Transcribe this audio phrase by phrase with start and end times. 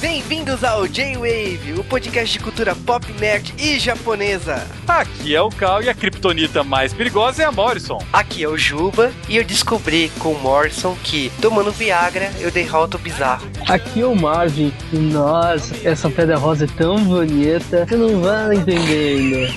[0.00, 4.66] Bem-vindos ao J-Wave, o podcast de cultura pop, nerd e japonesa.
[4.88, 7.98] Aqui é o Cal e a criptonita mais perigosa é a Morrison.
[8.10, 12.96] Aqui é o Juba e eu descobri com o Morrison que, tomando Viagra, eu derroto
[12.96, 13.46] o bizarro.
[13.68, 18.56] Aqui é o Marvin e nossa, essa pedra rosa é tão bonita, você não vai
[18.56, 19.52] entendendo.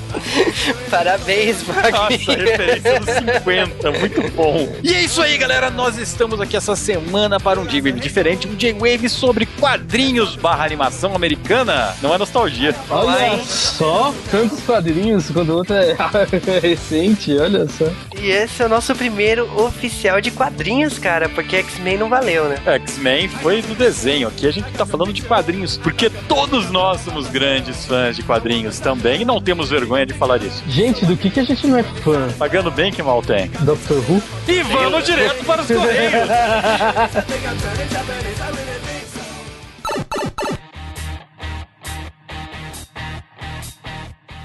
[0.90, 2.16] Parabéns, Nossa, Magni.
[2.16, 4.68] referência dos 50, muito bom.
[4.82, 5.70] E é isso aí, galera.
[5.70, 11.14] Nós estamos aqui essa semana para um J-Wave diferente, um J-Wave sobre quadrinhos barra animação
[11.14, 11.94] americana.
[12.02, 12.74] Não é nostalgia.
[12.90, 15.96] Olha só, tantos quadrinhos, quando o outro é
[16.60, 17.86] recente, olha só.
[18.20, 22.56] E esse é o nosso primeiro oficial de quadrinhos, cara, porque X-Men não valeu, né?
[22.66, 24.28] X-Men foi do desenho.
[24.28, 28.78] Aqui a gente tá falando de quadrinhos, porque todos nós somos grandes fãs de quadrinhos
[28.78, 30.62] também e não temos vergonha de falar isso.
[30.66, 32.28] Gente, do que, que a gente não é fã?
[32.38, 33.48] Pagando bem que mal tem.
[33.60, 34.22] Doctor Who?
[34.48, 36.28] E vamos direto para os Correios.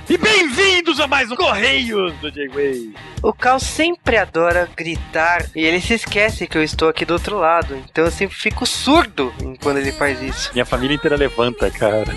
[0.09, 2.95] E bem-vindos a mais um Correios do J-Wave.
[3.21, 7.37] O Cal sempre adora gritar e ele se esquece que eu estou aqui do outro
[7.37, 7.75] lado.
[7.91, 10.49] Então eu sempre fico surdo quando ele faz isso.
[10.51, 12.07] Minha família inteira levanta, cara.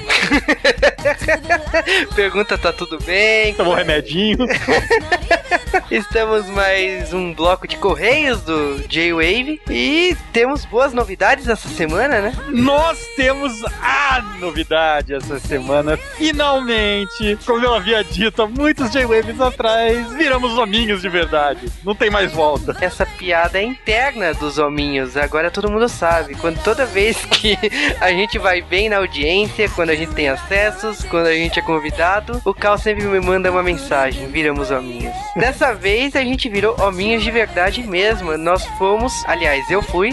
[2.16, 3.52] Pergunta, tá tudo bem?
[3.52, 4.38] Tomou um remedinho.
[5.90, 12.32] Estamos mais um bloco de correios do J-Wave e temos boas novidades essa semana, né?
[12.48, 15.96] Nós temos a novidade essa semana.
[16.16, 21.66] Finalmente, como eu havia dito há muitos J-Waves atrás, viramos hominhos de verdade.
[21.84, 22.76] Não tem mais volta.
[22.80, 26.36] Essa piada é interna dos hominhos, agora todo mundo sabe.
[26.36, 27.58] Quando toda vez que
[28.00, 31.62] a gente vai bem na audiência, quando a gente tem acessos, quando a gente é
[31.62, 35.12] convidado, o Cal sempre me manda uma mensagem: viramos hominhos.
[35.34, 38.38] Dessa vez a gente virou hominhos de verdade mesmo.
[38.38, 40.10] Nós fomos, aliás, eu fui.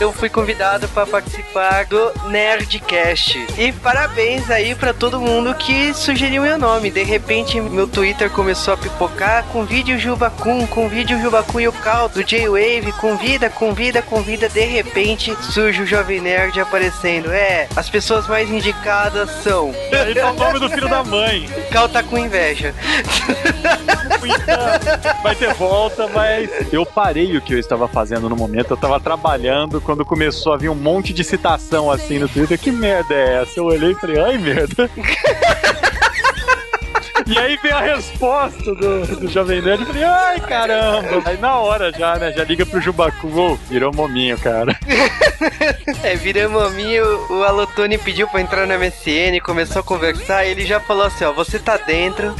[0.00, 3.46] eu fui convidado para participar do Nerdcast.
[3.56, 6.90] E parabéns aí para todo mundo que sugeriu meu nome.
[6.90, 11.72] De repente, meu Twitter começou a pipocar com vídeo Jubacum, com vídeo Jubacum e o
[11.72, 12.92] Cal do J-Wave.
[13.00, 14.48] Convida, convida, convida.
[14.48, 17.32] De repente, surge o Jovem Nerd aparecendo.
[17.32, 19.72] É, as pessoas mais indicadas são.
[19.90, 21.48] E aí tá o nome do filho da mãe.
[21.56, 22.74] O Cal tá com inveja.
[25.22, 28.70] Vai ter volta, mas eu parei o que eu estava fazendo no momento.
[28.70, 32.58] Eu estava trabalhando quando começou a vir um monte de citação assim no Twitter.
[32.58, 33.60] Que merda é essa?
[33.60, 34.88] Eu olhei e falei, ai merda.
[37.26, 41.28] E aí veio a resposta do, do Jovem Nerd e falei, ai caramba.
[41.28, 42.32] Aí na hora já, né?
[42.32, 44.78] Já liga pro Jubacu, ô, virou mominho, cara.
[46.02, 50.64] É, a mim, o, Alotone pediu pra entrar no MSN, começou a conversar, e ele
[50.64, 52.34] já falou assim, ó, você tá dentro.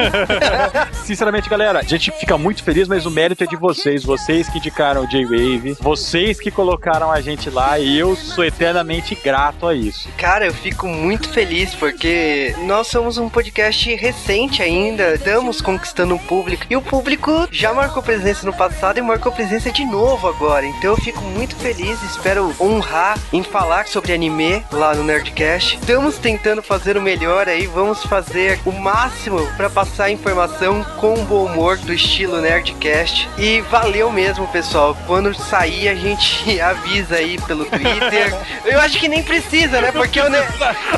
[0.92, 4.04] Sinceramente, galera, a gente fica muito feliz, mas o mérito é de vocês.
[4.04, 9.14] Vocês que indicaram o J-Wave, vocês que colocaram a gente lá e eu sou eternamente
[9.14, 10.08] grato a isso.
[10.16, 16.18] Cara, eu fico muito feliz porque nós somos um podcast recente ainda, estamos conquistando um
[16.18, 20.66] público e o público já marcou presença no passado e marcou presença de novo agora.
[20.66, 25.76] Então eu fico muito feliz, espero honrar em falar sobre anime lá no Nerdcast.
[25.76, 31.14] Estamos tentando fazer o melhor aí, vamos fazer o máximo para passar a informação com
[31.24, 33.28] bom humor do estilo Nerdcast.
[33.38, 34.96] E valeu mesmo, pessoal.
[35.06, 38.34] Quando sair a gente avisa aí pelo Twitter.
[38.64, 39.92] Eu acho que nem precisa, né?
[39.92, 40.38] Porque o ne-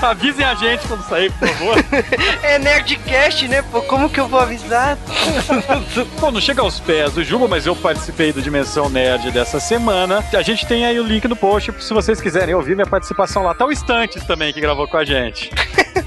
[0.02, 1.76] Avisem a gente quando sair, por favor.
[2.42, 3.62] é Nerdcast, né?
[3.62, 4.96] Pô, como que eu vou avisar?
[6.20, 10.24] Bom, não chega aos pés do Juba, mas eu participei do Dimensão Nerd dessa semana.
[10.32, 13.54] A gente tem aí o link no post se vocês quiserem ouvir minha participação lá.
[13.54, 15.50] Tá o Estantes também que gravou com a gente.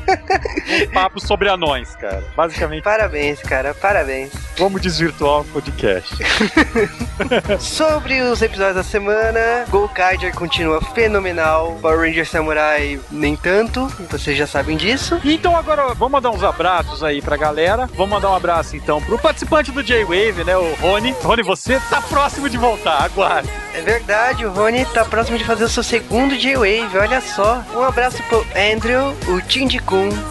[0.87, 2.23] Um papo sobre anões, cara.
[2.35, 4.31] Basicamente, Parabéns, cara, parabéns.
[4.57, 6.15] vamos desvirtuar o podcast.
[7.59, 14.47] Sobre os episódios da semana, Golkaider continua fenomenal, Power Ranger Samurai nem tanto, vocês já
[14.47, 15.19] sabem disso.
[15.23, 17.87] Então agora vamos mandar uns abraços aí pra galera.
[17.95, 20.55] Vamos mandar um abraço então pro participante do J-Wave, né?
[20.57, 21.15] O Rony.
[21.23, 23.49] Rony, você tá próximo de voltar, aguarde.
[23.73, 27.63] É verdade, o Rony tá próximo de fazer o seu segundo J-Wave, olha só.
[27.75, 29.79] Um abraço pro Andrew, o Tindy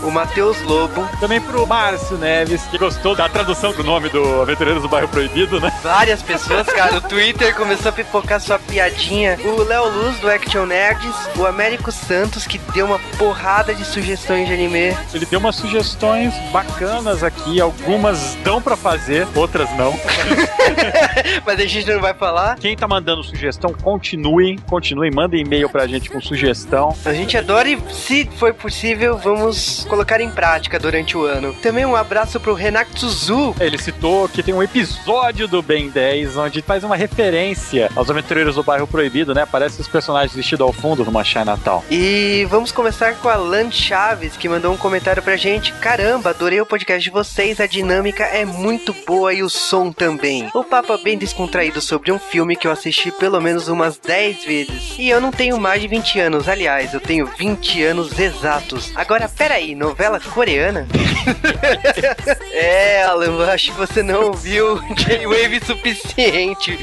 [0.02, 4.82] O Matheus Lobo, Também pro Márcio Neves, que gostou da tradução do nome do Aventureiros
[4.82, 5.72] do Bairro Proibido, né?
[5.82, 6.96] várias pessoas, cara.
[6.96, 9.38] O Twitter começou a pipocar sua piadinha.
[9.44, 14.46] O Léo Luz do Action Nerds, o Américo Santos, que deu uma porrada de sugestões
[14.46, 14.96] de anime.
[15.12, 19.98] Ele deu umas sugestões bacanas aqui, algumas dão pra fazer, outras não.
[21.44, 22.56] Mas a gente não vai falar.
[22.56, 26.94] Quem tá mandando sugestão, continuem, continuem, mandem e-mail pra gente com sugestão.
[27.04, 29.47] A gente adora e, se for possível, vamos
[29.88, 31.52] colocar em prática durante o ano.
[31.54, 33.54] Também um abraço pro Renato Zu.
[33.60, 38.54] Ele citou que tem um episódio do Ben 10 onde faz uma referência aos aventureiros
[38.54, 39.46] do bairro proibido, né?
[39.46, 41.84] Parece os personagens vestidos ao fundo numa Natal.
[41.90, 45.72] E vamos começar com a Lan Chaves, que mandou um comentário pra gente.
[45.74, 50.48] Caramba, adorei o podcast de vocês, a dinâmica é muito boa e o som também.
[50.54, 54.44] O papo é bem descontraído sobre um filme que eu assisti pelo menos umas 10
[54.44, 54.94] vezes.
[54.98, 58.92] E eu não tenho mais de 20 anos, aliás, eu tenho 20 anos exatos.
[58.94, 60.86] Agora, peraí, novela coreana?
[62.52, 66.78] é, Alan, acho que você não ouviu J-Wave suficiente.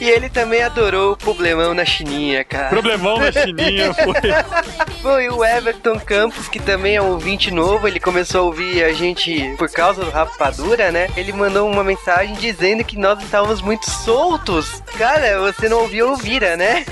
[0.00, 2.70] e ele também adorou o Problemão na Chininha, cara.
[2.70, 4.98] Problemão na Chininha foi.
[5.00, 8.92] Foi o Everton Campos, que também é um ouvinte novo, ele começou a ouvir a
[8.92, 11.08] gente por causa do Rapadura, né?
[11.16, 14.82] Ele mandou uma mensagem dizendo que nós estávamos muito soltos.
[14.96, 16.84] Cara, você não ouviu Ouvira, né?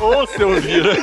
[0.00, 0.96] Ô, seu Ouvira.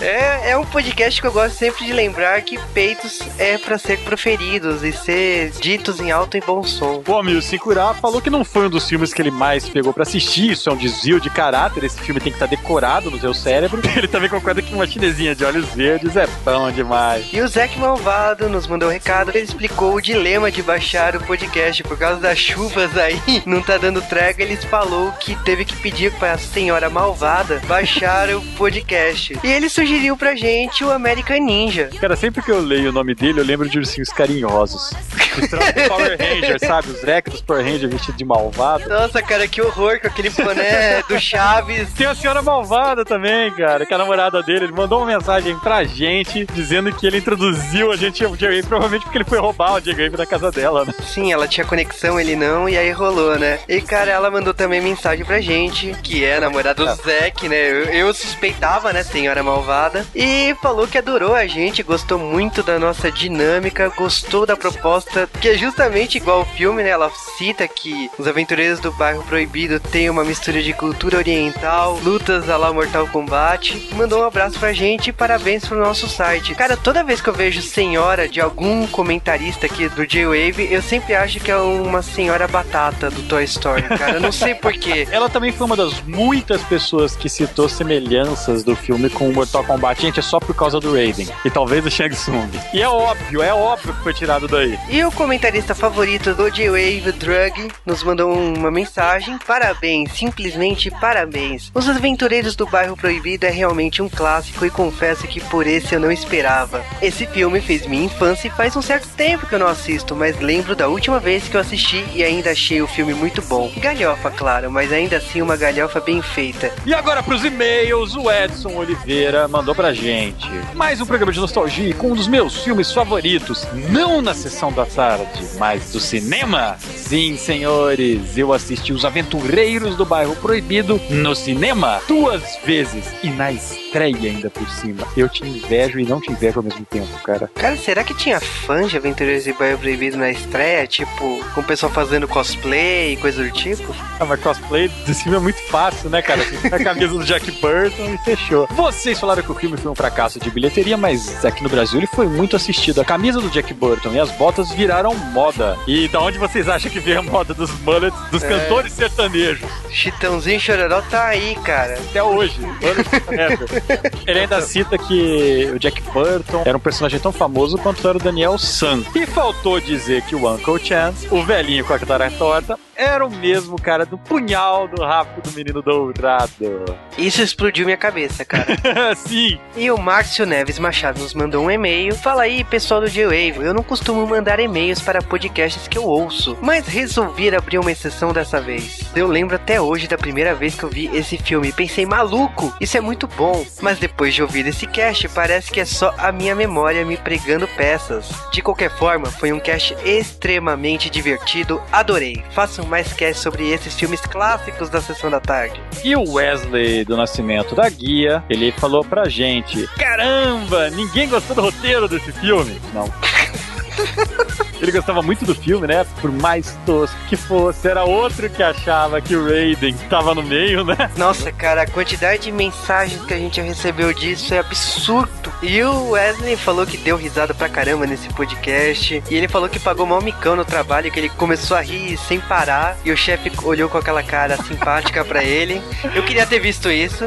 [0.00, 3.98] É, é um podcast que eu gosto sempre de lembrar que peitos é para ser
[4.00, 7.02] proferidos e ser ditos em alto e bom som.
[7.06, 10.04] O Amil Sincurá falou que não foi um dos filmes que ele mais pegou para
[10.04, 13.18] assistir, isso é um desvio de caráter, esse filme tem que estar tá decorado no
[13.18, 13.82] seu cérebro.
[13.98, 17.26] Ele também concorda que uma chinesinha de olhos verdes é bom demais.
[17.32, 21.24] E o Zac Malvado nos mandou um recado, ele explicou o dilema de baixar o
[21.24, 25.76] podcast por causa das chuvas aí, não tá dando trega, ele falou que teve que
[25.76, 29.36] pedir para a senhora malvada baixar o podcast.
[29.42, 31.88] E ele sugeriu pra gente o American Ninja.
[31.98, 34.90] Cara, sempre que eu leio o nome dele, eu lembro de ursinhos carinhosos.
[34.90, 36.90] Os Power Rangers, sabe?
[36.90, 38.88] Os Rex dos Power Rangers vestidos de malvado.
[38.88, 41.92] Nossa, cara, que horror com aquele boné do Chaves.
[41.94, 44.66] Tem a senhora malvada também, cara, que é a namorada dele.
[44.66, 49.04] Ele mandou uma mensagem pra gente dizendo que ele introduziu a gente ao J-Wave, provavelmente
[49.04, 50.92] porque ele foi roubar o J-Wave da casa dela, né?
[51.02, 53.60] Sim, ela tinha conexão, ele não, e aí rolou, né?
[53.68, 57.56] E, cara, ela mandou também mensagem pra gente, que é a namorada do Zack, né?
[57.56, 60.04] Eu, eu suspeitava, né, senhora malvada.
[60.14, 65.48] E falou que adorou a gente, gostou muito da nossa dinâmica, gostou da proposta, que
[65.48, 66.90] é justamente igual ao filme, né?
[66.90, 72.50] Ela cita que os aventureiros do bairro proibido têm uma mistura de cultura oriental, lutas
[72.50, 73.88] a lá Mortal Kombat.
[73.94, 76.54] Mandou um abraço pra gente e parabéns pro nosso site.
[76.54, 81.14] Cara, toda vez que eu vejo senhora de algum comentarista aqui do J-Wave, eu sempre
[81.14, 84.14] acho que é uma senhora batata do Toy Story, cara.
[84.14, 85.06] Eu não sei porquê.
[85.12, 89.62] Ela também foi uma das muitas pessoas que citou semelhanças do filme com o Mortal
[89.62, 90.02] Kombat.
[90.02, 91.27] Gente, é só por causa do Raiden.
[91.44, 92.50] E talvez do Shang Tsung.
[92.72, 94.78] E é óbvio, é óbvio que foi tirado daí.
[94.88, 99.38] E o comentarista favorito do J-Wave, Drug, nos mandou uma mensagem.
[99.38, 101.70] Parabéns, simplesmente parabéns.
[101.74, 106.00] Os Aventureiros do Bairro Proibido é realmente um clássico e confesso que por esse eu
[106.00, 106.84] não esperava.
[107.00, 110.38] Esse filme fez minha infância e faz um certo tempo que eu não assisto, mas
[110.40, 113.70] lembro da última vez que eu assisti e ainda achei o filme muito bom.
[113.78, 116.72] Galhofa, claro, mas ainda assim uma galhofa bem feita.
[116.86, 120.48] E agora pros e-mails, o Edson Oliveira mandou pra gente.
[120.74, 124.86] Mais um programa de nostalgia com um dos meus filmes favoritos, não na sessão da
[124.86, 125.26] tarde,
[125.58, 126.76] mas do cinema.
[126.78, 133.50] Sim, senhores, eu assisti Os Aventureiros do Bairro Proibido no cinema duas vezes e na
[133.50, 135.04] estreia ainda por cima.
[135.16, 137.50] Eu te invejo e não te invejo ao mesmo tempo, cara.
[137.52, 140.86] Cara, será que tinha fãs de Aventureiros do Bairro Proibido na estreia?
[140.86, 143.92] Tipo, com o pessoal fazendo cosplay e coisa do tipo?
[144.20, 146.42] Ah, mas cosplay desse filme é muito fácil, né, cara?
[146.70, 148.68] A camisa do Jack Burton e fechou.
[148.70, 151.07] Vocês falaram que o filme foi um fracasso de bilheteria, mas
[151.44, 153.00] aqui no Brasil ele foi muito assistido.
[153.00, 155.76] A camisa do Jack Burton e as botas viraram moda.
[155.86, 158.48] E da onde vocês acham que veio a moda dos mullets dos é.
[158.48, 159.68] cantores sertanejos?
[159.90, 161.98] Chitãozinho Chororó tá aí, cara.
[161.98, 162.58] Até hoje.
[164.26, 168.20] ele ainda cita que o Jack Burton era um personagem tão famoso quanto era o
[168.20, 169.02] Daniel San.
[169.14, 173.30] E faltou dizer que o Uncle Chance, o velhinho com a cara torta, era o
[173.30, 176.84] mesmo cara do punhal do rabo do menino dourado.
[177.16, 178.66] Isso explodiu minha cabeça, cara.
[179.14, 179.58] Sim.
[179.76, 182.14] E o Márcio Neves Machado nos mandou um e-mail.
[182.16, 183.64] Fala aí, pessoal do G-Wave.
[183.64, 188.32] Eu não costumo mandar e-mails para podcasts que eu ouço, mas resolvi abrir uma exceção
[188.32, 189.08] dessa vez.
[189.14, 192.96] Eu lembro até hoje da primeira vez que eu vi esse filme pensei, maluco, isso
[192.96, 193.64] é muito bom.
[193.80, 197.68] Mas depois de ouvir esse cast, parece que é só a minha memória me pregando
[197.68, 198.28] peças.
[198.50, 202.42] De qualquer forma, foi um cast extremamente divertido, adorei.
[202.50, 205.80] Façam mais cast sobre esses filmes clássicos da sessão da tarde.
[206.02, 211.62] E o Wesley do Nascimento da Guia, ele falou pra gente: Caramba, ninguém gostou do
[211.62, 212.80] roteiro desse filme?
[212.92, 213.08] Não.
[214.80, 216.06] Ele gostava muito do filme, né?
[216.20, 220.84] Por mais tosco que fosse, era outro que achava que o Raiden estava no meio,
[220.84, 221.10] né?
[221.16, 226.10] Nossa, cara, a quantidade de mensagens que a gente recebeu disso é absurdo, E o
[226.10, 229.22] Wesley falou que deu risada pra caramba nesse podcast.
[229.28, 232.38] E ele falou que pagou mal micão no trabalho, que ele começou a rir sem
[232.40, 232.96] parar.
[233.04, 235.82] E o chefe olhou com aquela cara simpática pra ele.
[236.14, 237.24] Eu queria ter visto isso.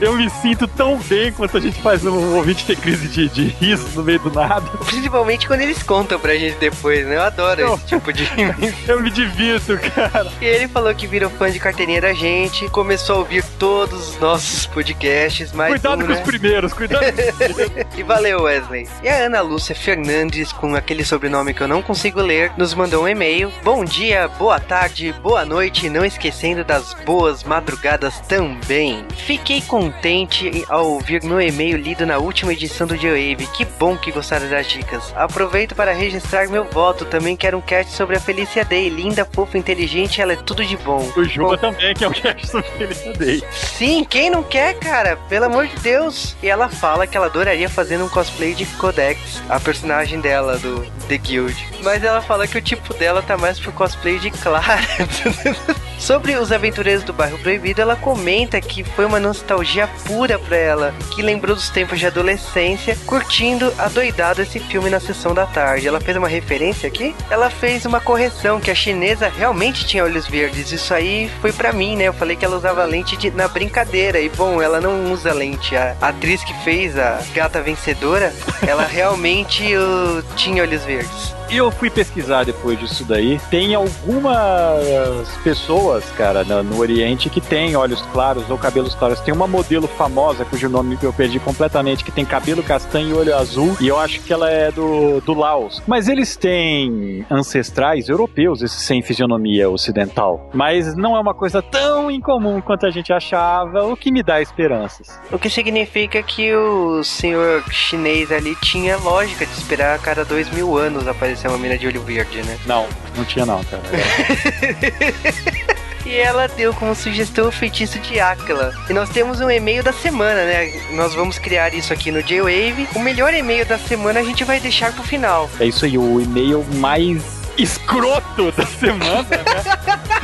[0.00, 3.44] Eu me sinto tão bem quanto a gente faz um ouvinte ter crise de, de
[3.48, 4.68] riso no meio do nada.
[4.86, 7.16] Principalmente quando eles contam pra gente depois, né?
[7.16, 8.28] Eu adoro Eu- esse tipo de.
[8.86, 10.30] Eu me divirto, cara.
[10.40, 14.18] E ele falou que virou fã de carteirinha da gente, começou a ouvir todos os
[14.18, 16.18] nossos podcasts, mais cuidado um, com né?
[16.18, 17.88] os primeiros, cuidado com os primeiros.
[17.98, 18.86] E valeu, Wesley.
[19.02, 23.04] E a Ana Lúcia Fernandes, com aquele sobrenome que eu não consigo ler, nos mandou
[23.04, 23.50] um e-mail.
[23.64, 29.04] Bom dia, boa tarde, boa noite, não esquecendo das boas madrugadas também.
[29.16, 33.46] Fiquei contente ao ouvir meu e-mail lido na última edição do J-Wave.
[33.56, 35.12] Que bom que gostaram das dicas.
[35.16, 35.37] Aproveito
[35.74, 37.04] para registrar meu voto.
[37.04, 38.88] Também quero um cast sobre a Felicia Day.
[38.88, 41.10] Linda, fofa, inteligente, ela é tudo de bom.
[41.16, 43.42] O Juba também, que é o cast sobre Felicia Day.
[43.52, 45.16] Sim, quem não quer, cara?
[45.28, 46.36] Pelo amor de Deus.
[46.42, 50.84] E ela fala que ela adoraria fazer um cosplay de Codex, a personagem dela do
[51.08, 51.68] The Guild.
[51.82, 54.78] Mas ela fala que o tipo dela tá mais pro cosplay de Clara.
[55.98, 60.94] Sobre os aventureiros do bairro proibido, ela comenta que foi uma nostalgia pura pra ela,
[61.14, 65.88] que lembrou dos tempos de adolescência, curtindo adoidado esse filme na sessão da tarde.
[65.88, 67.14] Ela fez uma referência aqui?
[67.28, 70.70] Ela fez uma correção que a chinesa realmente tinha olhos verdes.
[70.70, 72.04] Isso aí foi pra mim, né?
[72.04, 74.20] Eu falei que ela usava lente de- na brincadeira.
[74.20, 75.74] E bom, ela não usa lente.
[75.76, 78.32] A atriz que fez a gata vencedora,
[78.66, 81.37] ela realmente uh, tinha olhos verdes.
[81.50, 83.40] Eu fui pesquisar depois disso daí.
[83.50, 89.20] Tem algumas pessoas, cara, no, no Oriente que tem olhos claros ou cabelos claros.
[89.20, 93.34] Tem uma modelo famosa, cujo nome eu perdi completamente, que tem cabelo castanho e olho
[93.34, 93.74] azul.
[93.80, 95.82] E eu acho que ela é do, do Laos.
[95.86, 100.50] Mas eles têm ancestrais europeus, esses sem fisionomia ocidental.
[100.52, 104.42] Mas não é uma coisa tão incomum quanto a gente achava, o que me dá
[104.42, 105.18] esperanças.
[105.32, 110.50] O que significa que o senhor chinês ali tinha lógica de esperar a cada dois
[110.50, 112.58] mil anos aparecer uma mina de olho verde, né?
[112.66, 113.82] Não, não tinha não, cara.
[116.08, 118.72] E ela deu como sugestão o feitiço de Áquila.
[118.88, 120.72] E nós temos um e-mail da semana, né?
[120.92, 122.88] Nós vamos criar isso aqui no J-Wave.
[122.94, 125.50] O melhor e-mail da semana a gente vai deixar pro final.
[125.60, 127.22] É isso aí, o e-mail mais
[127.58, 130.08] escroto da semana, né?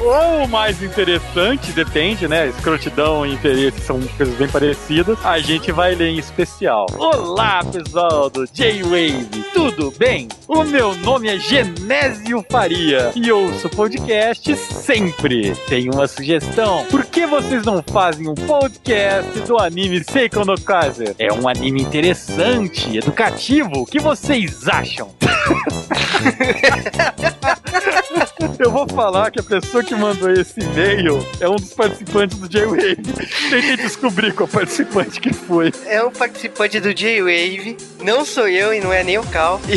[0.00, 2.48] Ou o mais interessante, depende, né?
[2.48, 5.18] Escrotidão e interesse são coisas bem parecidas.
[5.24, 6.86] A gente vai ler em especial.
[6.96, 10.28] Olá, pessoal do J-Wave, tudo bem?
[10.46, 15.52] O meu nome é Genésio Faria e ouço podcast sempre.
[15.68, 16.84] Tenho uma sugestão.
[16.86, 21.16] Por que vocês não fazem um podcast do anime Seiko no Kazer?
[21.18, 23.82] É um anime interessante, educativo.
[23.82, 25.10] O que vocês acham?
[28.58, 32.48] Eu vou falar que a pessoa que mandou esse e-mail é um dos participantes do
[32.48, 32.96] J-Wave.
[33.50, 35.72] Tentei descobrir qual participante que foi.
[35.86, 37.76] É um participante do J-Wave.
[38.02, 39.60] Não sou eu e não é nem o Cal.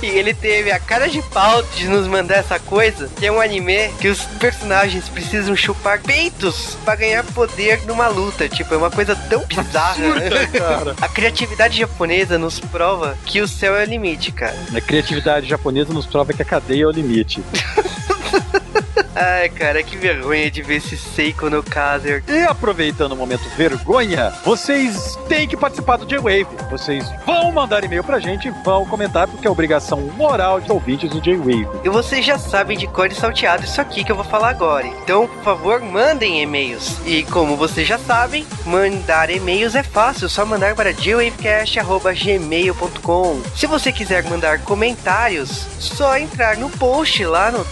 [0.00, 3.08] E, e ele teve a cara de pau de nos mandar essa coisa.
[3.18, 8.48] Que é um anime que os personagens precisam chupar peitos pra ganhar poder numa luta.
[8.48, 10.04] Tipo, é uma coisa tão bizarra.
[10.04, 10.96] Absurda, cara.
[11.00, 14.56] A criatividade japonesa nos prova que o céu é o limite, cara.
[14.74, 17.42] A criatividade japonesa nos prova que a cadeia é o limite.
[19.20, 22.22] Ai, cara, que vergonha de ver esse Seiko no Kazer.
[22.28, 26.46] E aproveitando o momento vergonha, vocês têm que participar do J-Wave.
[26.70, 31.10] Vocês vão mandar e-mail pra gente e vão comentar, porque é obrigação moral de ouvintes
[31.10, 31.66] do J-Wave.
[31.82, 34.86] E vocês já sabem de cor e salteado isso aqui que eu vou falar agora.
[34.86, 36.98] Então, por favor, mandem e-mails.
[37.04, 43.42] E como vocês já sabem, mandar e-mails é fácil, só mandar para jwavecast.gmail.com.
[43.56, 47.64] Se você quiser mandar comentários, só entrar no post lá no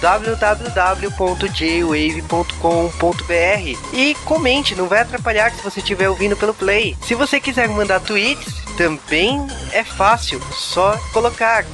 [1.37, 6.97] www.jwave.com.br e comente, não vai atrapalhar se você estiver ouvindo pelo Play.
[7.03, 11.65] Se você quiser mandar tweets, também é fácil, só colocar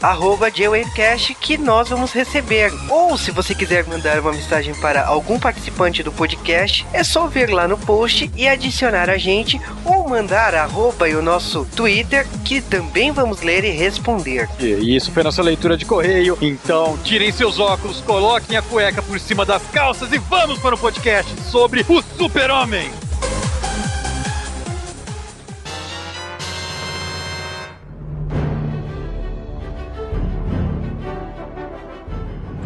[0.53, 2.73] JWavecast que nós vamos receber.
[2.89, 7.51] Ou se você quiser mandar uma mensagem para algum participante do podcast, é só ver
[7.51, 12.61] lá no post e adicionar a gente ou mandar arroba e o nosso Twitter que
[12.61, 14.49] também vamos ler e responder.
[14.61, 16.39] E isso foi nossa leitura de correio.
[16.41, 20.79] Então, tirem seus óculos, coloquem a cueca por cima das calças e vamos para o
[20.79, 22.91] podcast sobre o Super-Homem.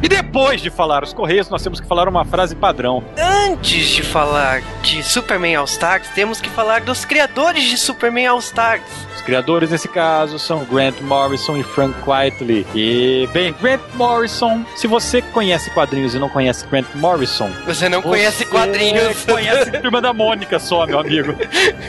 [0.00, 3.02] E depois depois de falar os Correios, nós temos que falar uma frase padrão.
[3.16, 8.38] Antes de falar de Superman All Stars, temos que falar dos criadores de Superman All
[8.40, 8.82] Stars.
[9.26, 12.64] Criadores nesse caso são Grant Morrison e Frank Quitely.
[12.74, 18.00] E, bem, Grant Morrison, se você conhece quadrinhos e não conhece Grant Morrison, Você não
[18.00, 19.24] você conhece quadrinhos.
[19.24, 21.34] conhece Turma da Mônica só, meu amigo.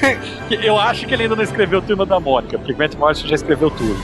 [0.49, 3.69] Eu acho que ele ainda não escreveu Turma da Mônica, porque Grant Morrison já escreveu
[3.69, 3.97] tudo.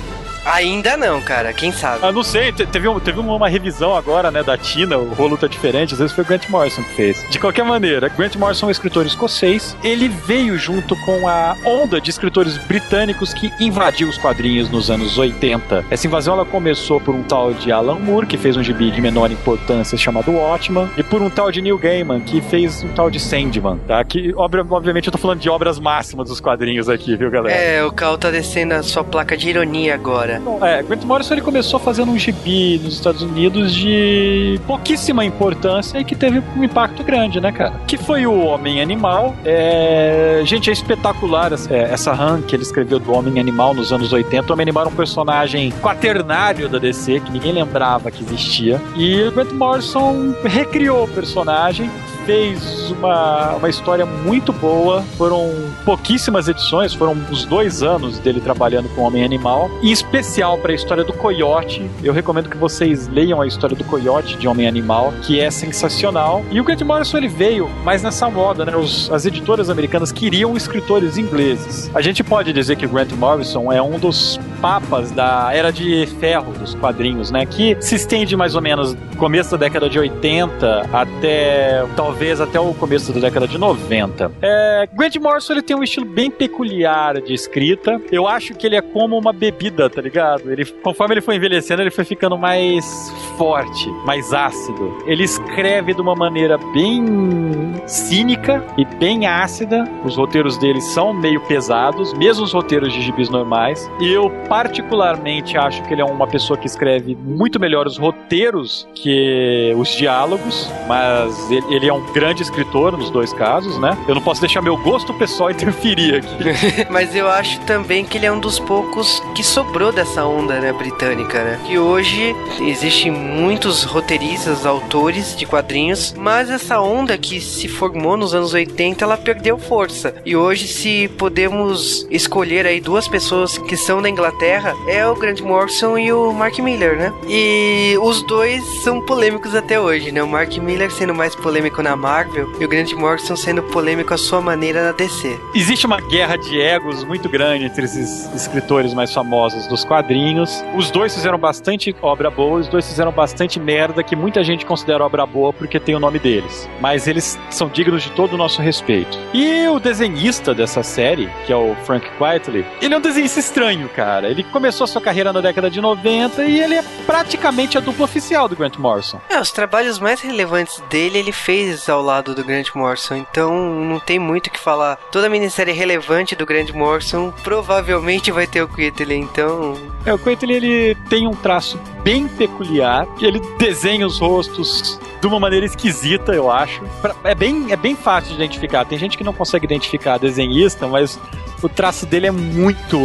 [0.46, 1.54] Ainda não, cara.
[1.54, 2.00] Quem sabe?
[2.02, 5.38] Ah, não sei, te- teve, um- teve uma revisão agora, né, da Tina, o rolo
[5.38, 7.26] tá diferente, às vezes foi o Grant Morrison que fez.
[7.30, 12.00] De qualquer maneira, Grant Morrison é um escritor escocês, ele veio junto com a onda
[12.02, 15.86] de escritores britânicos que invadiu os quadrinhos nos anos 80.
[15.90, 19.02] Essa invasão ela começou por um tal de Alan Moore, que fez um gibi de
[19.02, 23.10] menor importância chamado Watchman, e por um tal de Neil Gaiman, que fez um tal
[23.10, 24.04] de Sandman, tá?
[24.04, 27.56] Que, obviamente, eu tô falando de obras máximas dos quadrinhos aqui, viu, galera?
[27.56, 30.33] É, o Cal tá descendo a sua placa de ironia agora.
[30.40, 36.00] Bom, É, Grant Morrison ele começou fazendo um gibi nos Estados Unidos de pouquíssima importância
[36.00, 37.74] e que teve um impacto grande, né, cara?
[37.88, 39.36] Que foi o Homem Animal.
[39.46, 40.42] É...
[40.46, 44.12] Gente, é espetacular essa, é, essa run que ele escreveu do Homem Animal nos anos
[44.14, 44.50] 80.
[44.50, 48.82] O Homem Animal era um personagem quaternário da DC, que ninguém lembrava que existia.
[48.96, 51.90] E o Grant Morrison recriou o personagem,
[52.26, 55.02] fez uma, uma história muito boa.
[55.18, 55.52] Foram
[55.86, 59.70] pouquíssimas edições, foram uns dois anos dele trabalhando com Homem Animal.
[59.82, 61.90] Em especial para a história do Coyote.
[62.04, 66.44] Eu recomendo que vocês leiam a história do Coyote de Homem Animal, que é sensacional.
[66.52, 68.76] E o Grant Morrison ele veio, mas nessa moda, né?
[68.76, 71.90] Os- as editoras americanas queriam escritores ingleses.
[71.94, 76.06] A gente pode dizer que o Grant Morrison é um dos papas da era de
[76.22, 77.46] ferro dos quadrinhos, né?
[77.46, 82.74] Que se estende mais ou menos começo da década de 80 até talvez até o
[82.74, 84.32] começo da década de 90.
[84.42, 88.02] É, Grant Morrison ele tem um estilo bem peculiar de escrita.
[88.10, 90.50] Eu acho que ele é como uma bebida, tá ligado?
[90.50, 94.98] Ele, conforme ele foi envelhecendo, ele foi ficando mais forte, mais ácido.
[95.06, 99.84] Ele escreve de uma maneira bem cínica e bem ácida.
[100.06, 103.90] Os roteiros dele são meio pesados, mesmo os roteiros de gibis normais.
[104.00, 109.74] Eu particularmente acho que ele é uma pessoa que escreve muito melhor os roteiros que
[109.76, 113.98] os diálogos, mas ele, ele é um grande escritor nos dois casos, né?
[114.08, 116.86] Eu não posso deixar meu gosto pessoal interferir aqui.
[116.92, 120.72] Mas eu acho também que ele é um dos poucos que sobrou dessa onda, né,
[120.72, 121.60] britânica, né?
[121.66, 128.36] Que hoje existem muitos roteiristas, autores de quadrinhos, mas essa onda que se formou nos
[128.36, 130.14] anos 80, ela perdeu força.
[130.24, 134.43] E hoje, se podemos escolher aí duas pessoas que são da Inglaterra,
[134.88, 137.14] é o Grant Morrison e o Mark Miller, né?
[137.28, 140.22] E os dois são polêmicos até hoje, né?
[140.22, 144.18] O Mark Miller sendo mais polêmico na Marvel e o Grant Morrison sendo polêmico à
[144.18, 145.40] sua maneira na DC.
[145.56, 150.64] Existe uma guerra de egos muito grande entre esses escritores mais famosos dos quadrinhos.
[150.76, 155.06] Os dois fizeram bastante obra boa, os dois fizeram bastante merda que muita gente considera
[155.06, 156.70] obra boa porque tem o nome deles.
[156.82, 159.18] Mas eles são dignos de todo o nosso respeito.
[159.34, 163.90] E o desenhista dessa série, que é o Frank Quitely, ele é um desenhista estranho,
[163.90, 164.23] cara.
[164.30, 168.06] Ele começou a sua carreira na década de 90 e ele é praticamente a dupla
[168.06, 169.20] oficial do Grant Morrison.
[169.30, 174.00] É, os trabalhos mais relevantes dele ele fez ao lado do Grant Morrison, então não
[174.00, 174.98] tem muito o que falar.
[175.12, 179.76] Toda minissérie relevante do Grant Morrison provavelmente vai ter o Quitely, então.
[180.06, 183.08] É, o Quentin ele tem um traço bem peculiar.
[183.20, 186.84] Ele desenha os rostos de uma maneira esquisita, eu acho.
[187.24, 188.84] É bem, é bem fácil de identificar.
[188.84, 191.18] Tem gente que não consegue identificar desenhista, mas
[191.66, 192.98] o traço dele é muito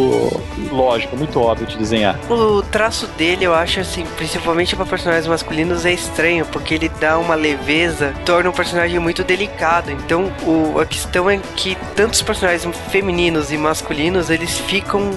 [0.73, 2.19] lógico, muito óbvio de desenhar.
[2.29, 7.19] O traço dele, eu acho assim, principalmente para personagens masculinos, é estranho, porque ele dá
[7.19, 9.91] uma leveza, torna um personagem muito delicado.
[9.93, 15.13] Então, o, a questão é que tantos personagens femininos e masculinos, eles ficam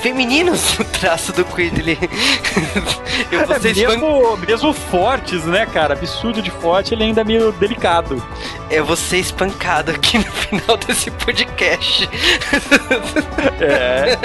[0.00, 1.44] femininos no traço do
[3.46, 5.94] vou É, mesmo, mesmo fortes, né, cara?
[5.94, 8.22] Absurdo de forte, ele ainda é meio delicado.
[8.70, 12.08] eu vou ser espancado aqui no final desse podcast.
[13.60, 14.16] É.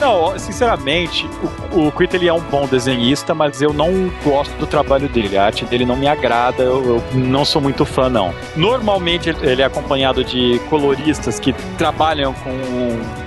[0.00, 1.28] Não, sinceramente,
[1.72, 5.38] o, o Quit ele é um bom desenhista, mas eu não gosto do trabalho dele.
[5.38, 8.34] A arte dele não me agrada, eu, eu não sou muito fã, não.
[8.56, 12.50] Normalmente ele é acompanhado de coloristas que trabalham com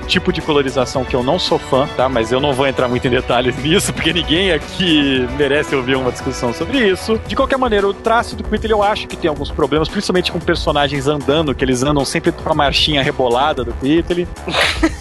[0.03, 2.07] tipo de colorização que eu não sou fã, tá?
[2.07, 6.11] Mas eu não vou entrar muito em detalhes nisso, porque ninguém aqui merece ouvir uma
[6.11, 7.19] discussão sobre isso.
[7.27, 10.39] De qualquer maneira, o traço do Quit eu acho que tem alguns problemas, principalmente com
[10.39, 14.27] personagens andando, que eles andam sempre com a marchinha rebolada do Quit.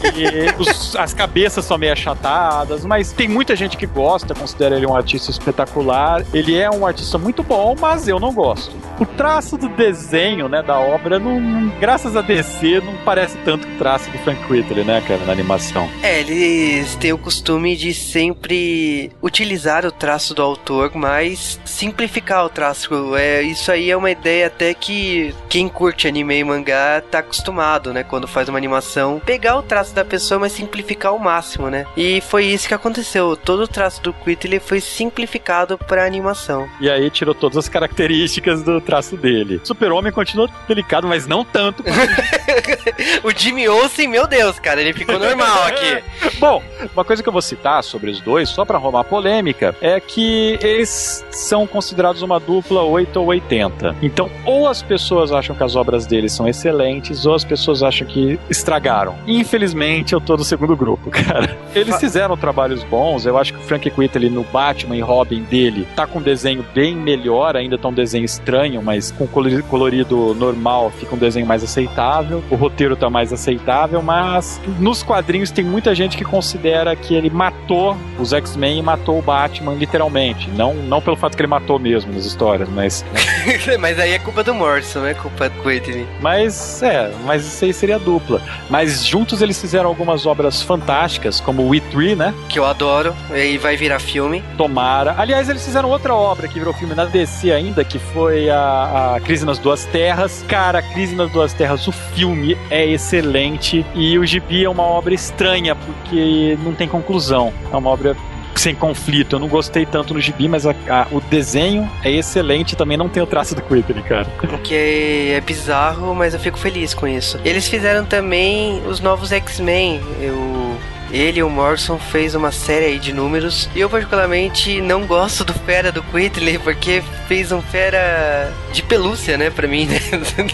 [0.59, 4.95] Os, as cabeças são meio achatadas, mas tem muita gente que gosta, considera ele um
[4.95, 6.25] artista espetacular.
[6.33, 8.75] Ele é um artista muito bom, mas eu não gosto.
[8.99, 13.79] O traço do desenho, né, da obra, não, graças a DC, não parece tanto o
[13.79, 15.89] traço do Frank Whitley, né, cara, na animação.
[16.03, 22.49] É, eles têm o costume de sempre utilizar o traço do autor, mas simplificar o
[22.49, 23.17] traço.
[23.17, 27.93] É, isso aí é uma ideia até que quem curte anime e mangá tá acostumado,
[27.93, 31.87] né, quando faz uma animação, pegar o traço da pessoa, mas simplificar ao máximo, né?
[31.97, 33.37] E foi isso que aconteceu.
[33.37, 36.69] Todo o traço do Whitley foi simplificado para animação.
[36.81, 39.61] E aí tirou todas as características do traço dele.
[39.65, 41.83] Super-Homem continua delicado, mas não tanto.
[43.23, 46.03] o Jimmy Olsen, meu Deus, cara, ele ficou normal aqui.
[46.39, 50.01] Bom, uma coisa que eu vou citar sobre os dois, só para arrumar polêmica, é
[50.01, 53.97] que eles são considerados uma dupla 8 ou 80.
[54.03, 58.07] Então, ou as pessoas acham que as obras deles são excelentes, ou as pessoas acham
[58.07, 59.17] que estragaram.
[59.27, 59.82] Infelizmente,
[60.13, 61.57] eu tô no segundo grupo, cara.
[61.75, 65.87] Eles fizeram trabalhos bons, eu acho que o Frank Whiteley no Batman e Robin dele
[65.97, 70.91] tá com um desenho bem melhor, ainda tá um desenho estranho, mas com colorido normal
[70.91, 72.43] fica um desenho mais aceitável.
[72.51, 77.31] O roteiro tá mais aceitável, mas nos quadrinhos tem muita gente que considera que ele
[77.31, 80.49] matou os X-Men e matou o Batman literalmente.
[80.51, 83.05] Não, não pelo fato que ele matou mesmo nas histórias, mas.
[83.81, 86.07] mas aí é culpa do Morrison, não é culpa do Whitney.
[86.21, 88.41] Mas é, mas isso aí seria dupla.
[88.71, 92.35] Mas juntos eles fizeram algumas obras fantásticas, como We Three, né?
[92.49, 94.43] Que eu adoro, e vai virar filme.
[94.57, 95.15] Tomara.
[95.19, 99.21] Aliás, eles fizeram outra obra que virou filme na DC ainda, que foi a, a
[99.21, 100.45] Crise nas Duas Terras.
[100.49, 104.85] Cara, a Crise nas Duas Terras, o filme é excelente e o Gibi é uma
[104.85, 107.53] obra estranha, porque não tem conclusão.
[107.73, 108.17] É uma obra
[108.63, 109.37] sem conflito.
[109.37, 113.09] Eu não gostei tanto no gibi, mas a, a, o desenho é excelente também não
[113.09, 114.27] tem o traço do Quickly, cara.
[114.63, 117.41] Que é bizarro, mas eu fico feliz com isso.
[117.45, 120.01] Eles fizeram também os novos X-Men.
[120.21, 120.77] Eu
[121.13, 123.69] ele, o Morrison, fez uma série aí de números.
[123.75, 129.37] E eu, particularmente, não gosto do Fera do Quitley, porque fez um Fera de pelúcia,
[129.37, 129.99] né, pra mim, né?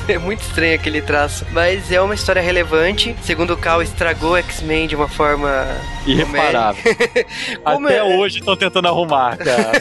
[0.08, 1.46] é muito estranho aquele traço.
[1.52, 3.14] Mas é uma história relevante.
[3.22, 5.66] Segundo o Cal, estragou X-Men de uma forma...
[6.06, 6.82] Irreparável.
[7.64, 8.02] Até é...
[8.02, 9.72] hoje estão tentando arrumar, cara.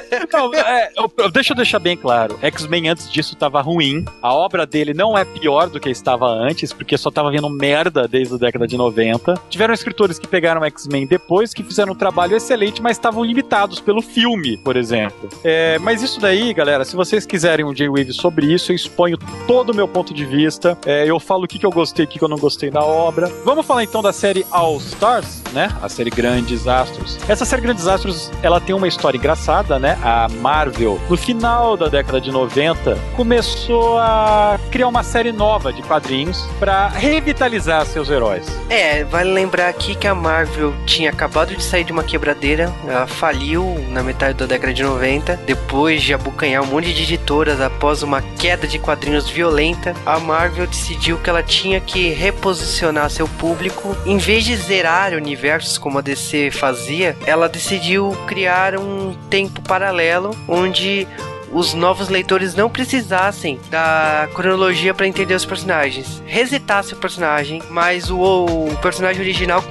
[0.36, 0.90] não, é,
[1.32, 2.38] deixa eu deixar bem claro.
[2.42, 4.04] X-Men antes disso estava ruim.
[4.22, 8.06] A obra dele não é pior do que estava antes, porque só tava vendo merda
[8.06, 9.34] desde a década de 90.
[9.48, 14.02] Tiveram escritores que pegaram X-Men depois, que fizeram um trabalho excelente, mas estavam limitados pelo
[14.02, 15.28] filme, por exemplo.
[15.42, 19.70] É, mas isso daí, galera, se vocês quiserem um J-Wave sobre isso, eu exponho todo
[19.70, 20.78] o meu ponto de vista.
[20.84, 22.82] É, eu falo o que, que eu gostei, o que, que eu não gostei da
[22.82, 23.32] obra.
[23.44, 25.74] Vamos falar então da série All Stars, né?
[25.82, 27.18] A série Grandes Astros.
[27.28, 29.98] Essa série Grandes Astros, ela tem uma história engraçada, né?
[30.02, 35.82] A Marvel, no final da década de 90, começou a criar uma série nova de
[35.82, 38.46] quadrinhos para revitalizar seus heróis.
[38.68, 43.06] É, vale lembrar aqui que a Marvel tinha acabado de sair de uma quebradeira, ela
[43.06, 48.02] faliu na metade da década de 90, depois de abocanhar um monte de editoras após
[48.02, 53.96] uma queda de quadrinhos violenta, a Marvel decidiu que ela tinha que reposicionar seu público,
[54.04, 60.15] em vez de zerar universos como a DC fazia, ela decidiu criar um tempo paralelo
[60.48, 61.06] onde
[61.52, 66.22] os novos leitores não precisassem da cronologia para entender os personagens.
[66.26, 69.62] Resetasse o personagem, mas o, o personagem original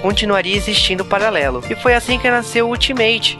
[0.00, 1.62] continuaria existindo paralelo.
[1.68, 3.38] E foi assim que nasceu o Ultimate,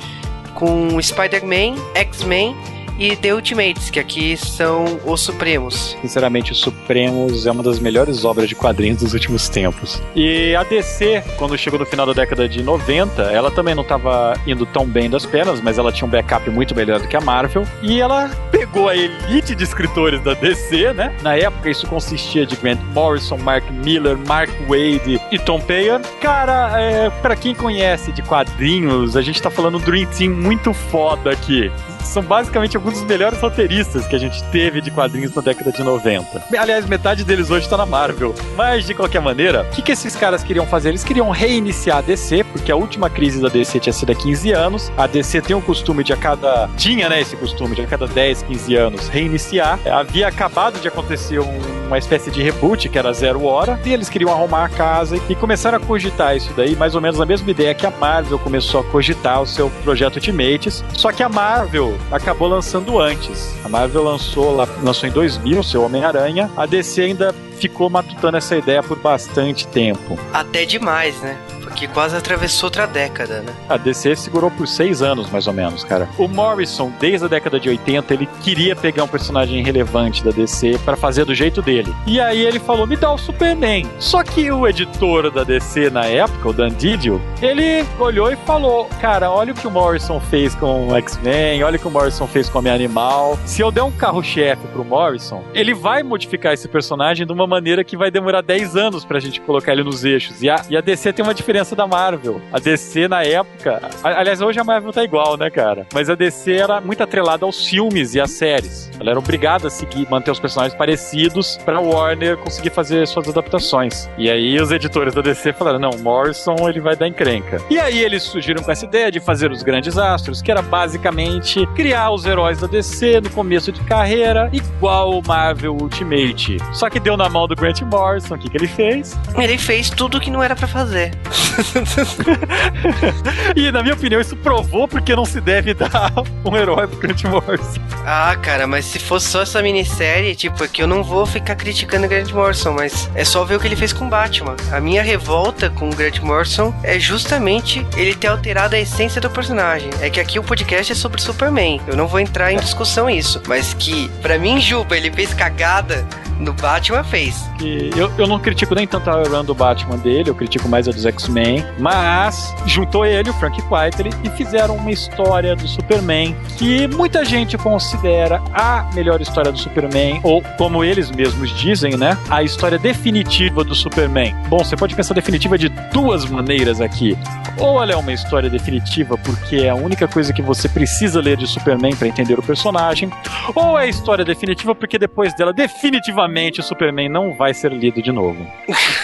[0.55, 2.57] com Spider-Man, X-Men
[3.03, 5.97] e The Ultimates, que aqui são os Supremos.
[6.01, 10.01] Sinceramente, os Supremos é uma das melhores obras de quadrinhos dos últimos tempos.
[10.15, 14.35] E a DC, quando chegou no final da década de 90, ela também não estava
[14.47, 17.21] indo tão bem das pernas, mas ela tinha um backup muito melhor do que a
[17.21, 17.65] Marvel.
[17.83, 21.13] E ela pegou a elite de escritores da DC, né?
[21.23, 26.01] Na época, isso consistia de Grant Morrison, Mark Miller, Mark Wade e Tom Payer.
[26.21, 30.73] Cara, é, para quem conhece de quadrinhos, a gente tá falando do Dream Team muito
[30.75, 31.73] foda aqui
[32.05, 35.83] são basicamente alguns dos melhores roteiristas que a gente teve de quadrinhos na década de
[35.83, 36.45] 90.
[36.59, 38.35] Aliás, metade deles hoje tá na Marvel.
[38.57, 40.91] Mas, de qualquer maneira, o que, que esses caras queriam fazer?
[40.91, 44.53] Eles queriam reiniciar a DC, porque a última crise da DC tinha sido há 15
[44.53, 44.93] anos.
[44.97, 46.69] A DC tem o costume de a cada.
[46.77, 49.79] Tinha, né, esse costume de a cada 10, 15 anos reiniciar.
[49.87, 54.09] Havia acabado de acontecer um, uma espécie de reboot, que era zero hora, e eles
[54.09, 57.51] queriam arrumar a casa e começaram a cogitar isso daí, mais ou menos a mesma
[57.51, 60.85] ideia que a Marvel começou a cogitar o seu projeto Ultimates.
[60.95, 63.55] Só que a Marvel acabou lançando antes.
[63.65, 66.51] A Marvel lançou, lançou em 2000 seu Homem-Aranha.
[66.57, 70.19] A DC ainda ficou matutando essa ideia por bastante tempo.
[70.33, 71.39] Até demais, né?
[71.73, 73.53] Porque quase atravessou outra década, né?
[73.67, 76.07] A DC segurou por seis anos, mais ou menos, cara.
[76.19, 80.79] O Morrison, desde a década de 80, ele queria pegar um personagem relevante da DC
[80.85, 81.93] para fazer do jeito dele.
[82.07, 83.89] E aí ele falou: me dá o Superman.
[83.99, 88.87] Só que o editor da DC na época, o Dan Didio, ele olhou e falou:
[89.01, 92.27] cara, olha o que o Morrison fez com o X-Men, olha o que o Morrison
[92.27, 93.39] fez com a minha animal.
[93.47, 97.83] Se eu der um carro-chefe pro Morrison, ele vai modificar esse personagem de uma maneira
[97.83, 100.43] que vai demorar 10 anos pra gente colocar ele nos eixos.
[100.43, 102.41] E a, e a DC tem uma diferença da Marvel.
[102.53, 103.81] A DC na época.
[104.03, 105.87] Aliás, hoje a Marvel tá igual, né, cara?
[105.95, 108.91] Mas a DC era muito atrelada aos filmes e às séries.
[108.99, 114.09] Ela era obrigada a seguir, manter os personagens parecidos pra Warner conseguir fazer suas adaptações.
[114.19, 117.61] E aí os editores da DC falaram: não, Morrison ele vai dar encrenca.
[117.71, 121.67] E aí eles surgiram com essa ideia de fazer os grandes astros, que era basicamente
[121.75, 126.59] criar os heróis da DC no começo de carreira, igual o Marvel Ultimate.
[126.73, 129.19] Só que deu na mão do Grant Morrison, o que, que ele fez?
[129.37, 131.13] Ele fez tudo o que não era para fazer.
[133.57, 136.13] e na minha opinião, isso provou porque não se deve dar
[136.45, 137.81] um herói pro Grant Morrison.
[138.05, 141.55] Ah, cara, mas se fosse só essa minissérie, tipo, aqui é eu não vou ficar
[141.55, 144.57] criticando o Grant Morrison, mas é só ver o que ele fez com Batman.
[144.73, 149.31] A minha revolta com o Grant Morrison é justamente ele ter alterado a essência do
[149.31, 149.91] personagem.
[150.01, 151.81] É que aqui o podcast é sobre Superman.
[151.87, 156.07] Eu não vou entrar em discussão isso, mas que, para mim, Juba, ele fez cagada
[156.43, 157.49] no Batman fez.
[157.61, 160.89] E eu, eu não critico nem tanto a run do Batman dele, eu critico mais
[160.89, 161.42] a dos X-Men,
[161.79, 167.57] mas juntou ele, o Frank Whiteley, e fizeram uma história do Superman que muita gente
[167.59, 172.17] considera a melhor história do Superman, ou como eles mesmos dizem, né?
[172.29, 174.35] A história definitiva do Superman.
[174.49, 177.17] Bom, você pode pensar definitiva de duas maneiras aqui.
[177.59, 181.37] Ou ela é uma história definitiva porque é a única coisa que você precisa ler
[181.37, 183.11] de Superman para entender o personagem,
[183.55, 188.03] ou é a história definitiva porque depois dela definitivamente o Superman não vai ser lido
[188.03, 188.47] de novo.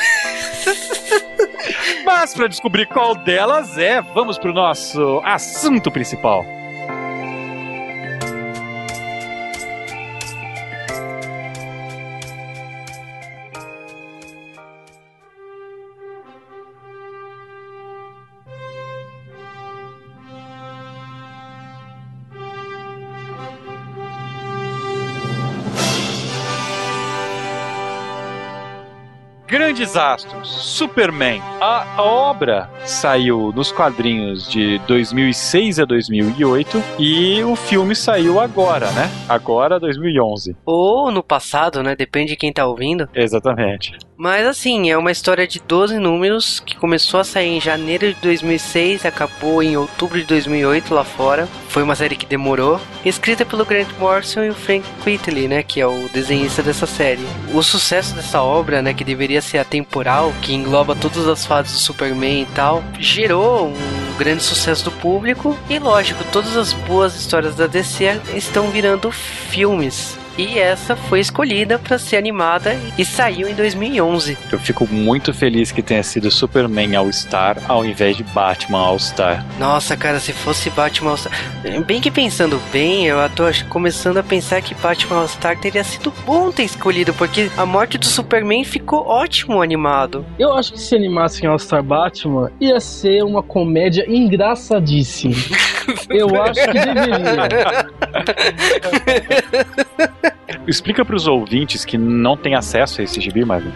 [2.20, 6.44] Mas para descobrir qual delas é, vamos pro nosso assunto principal.
[29.68, 31.42] Grandes Astros, Superman.
[31.60, 38.90] A, a, obra saiu nos quadrinhos de 2006 a 2008 e o filme saiu agora,
[38.92, 39.10] né?
[39.28, 40.56] Agora, 2011.
[40.64, 41.94] Ou no passado, né?
[41.94, 43.06] Depende de quem tá ouvindo.
[43.14, 43.98] Exatamente.
[44.18, 48.20] Mas assim, é uma história de 12 números que começou a sair em janeiro de
[48.20, 51.46] 2006, acabou em outubro de 2008 lá fora.
[51.68, 55.80] Foi uma série que demorou, escrita pelo Grant Morrison e o Frank Quitely, né, que
[55.80, 57.22] é o desenhista dessa série.
[57.54, 61.78] O sucesso dessa obra, né, que deveria ser atemporal, que engloba todas as fases do
[61.78, 65.56] Superman e tal, gerou um grande sucesso do público.
[65.70, 71.78] E lógico, todas as boas histórias da DC estão virando filmes e essa foi escolhida
[71.80, 74.38] para ser animada e saiu em 2011.
[74.52, 79.44] Eu fico muito feliz que tenha sido Superman All-Star ao invés de Batman All-Star.
[79.58, 81.32] Nossa, cara, se fosse Batman All-Star.
[81.84, 86.52] Bem que pensando bem, eu tô começando a pensar que Batman All-Star teria sido bom
[86.52, 90.24] ter escolhido, porque a morte do Superman ficou ótimo animado.
[90.38, 95.34] Eu acho que se animassem All-Star Batman, ia ser uma comédia engraçadíssima.
[96.10, 97.48] eu acho que deveria.
[100.66, 103.72] Explica para os ouvintes que não têm acesso a esse gibi, Marvin.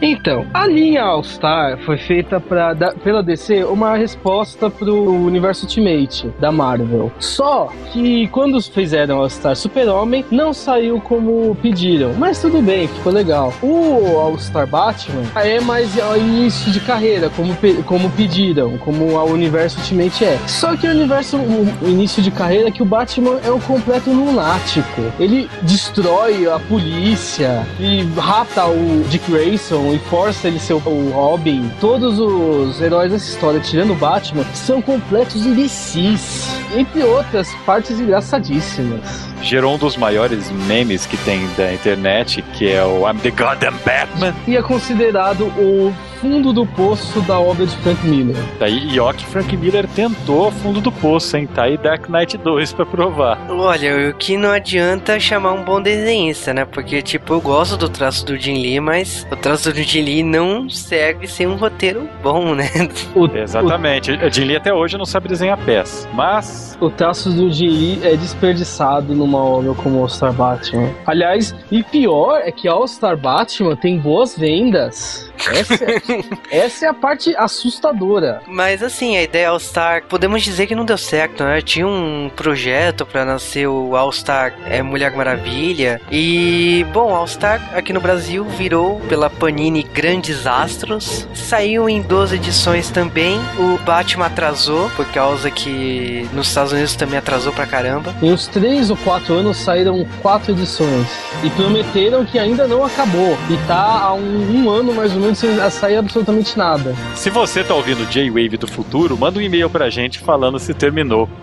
[0.00, 6.28] Então, a linha All-Star foi feita pra, da, pela DC uma resposta pro universo Ultimate
[6.38, 7.10] da Marvel.
[7.18, 12.12] Só que quando fizeram All-Star Super-Homem, não saiu como pediram.
[12.14, 13.52] Mas tudo bem, ficou legal.
[13.62, 17.56] O All-Star Batman é mais ao início de carreira, como,
[17.86, 20.38] como pediram, como o universo Ultimate é.
[20.46, 23.60] Só que o universo, o, o início de carreira, é que o Batman é um
[23.60, 25.00] completo lunático.
[25.18, 31.70] Ele destrói a polícia e rapta o Dick Grayson e força ele ser o Robin.
[31.80, 36.48] Todos os heróis dessa história, tirando o Batman, são completos imbecis.
[36.76, 42.84] Entre outras partes engraçadíssimas gerou um dos maiores memes que tem da internet, que é
[42.84, 44.34] o I'm the Goddamn Batman.
[44.46, 48.36] E é considerado o fundo do poço da obra de Frank Miller.
[48.60, 51.48] Daí, e ó que Frank Miller tentou fundo do poço, hein?
[51.52, 53.44] Tá aí Dark Knight 2 pra provar.
[53.50, 56.64] Olha, o que não adianta chamar um bom desenhista, né?
[56.64, 60.22] Porque, tipo, eu gosto do traço do Jim Lee, mas o traço do Jim Lee
[60.22, 62.68] não serve sem um roteiro bom, né?
[63.14, 64.12] O, Exatamente.
[64.12, 66.08] O Jim Lee até hoje não sabe desenhar pés.
[66.12, 66.76] Mas.
[66.80, 70.90] O traço do Jim Lee é desperdiçado numa obra como All Star Batman.
[71.06, 75.31] Aliás, e pior é que All Star Batman tem boas vendas.
[75.50, 78.42] Essa é, essa é a parte assustadora.
[78.46, 81.60] Mas assim, a ideia All Star, podemos dizer que não deu certo, né?
[81.60, 86.00] Tinha um projeto para nascer o All Star é, Mulher Maravilha.
[86.10, 91.26] E, bom, All Star aqui no Brasil virou pela Panini Grandes Astros.
[91.34, 93.38] Saiu em 12 edições também.
[93.58, 98.14] O Batman atrasou, por causa que nos Estados Unidos também atrasou pra caramba.
[98.22, 101.06] Em uns 3 ou 4 anos saíram 4 edições.
[101.42, 103.36] E prometeram que ainda não acabou.
[103.50, 106.94] E tá há um, um ano mais ou menos sem sair absolutamente nada.
[107.14, 111.28] Se você tá ouvindo J-Wave do futuro, manda um e-mail pra gente falando se terminou.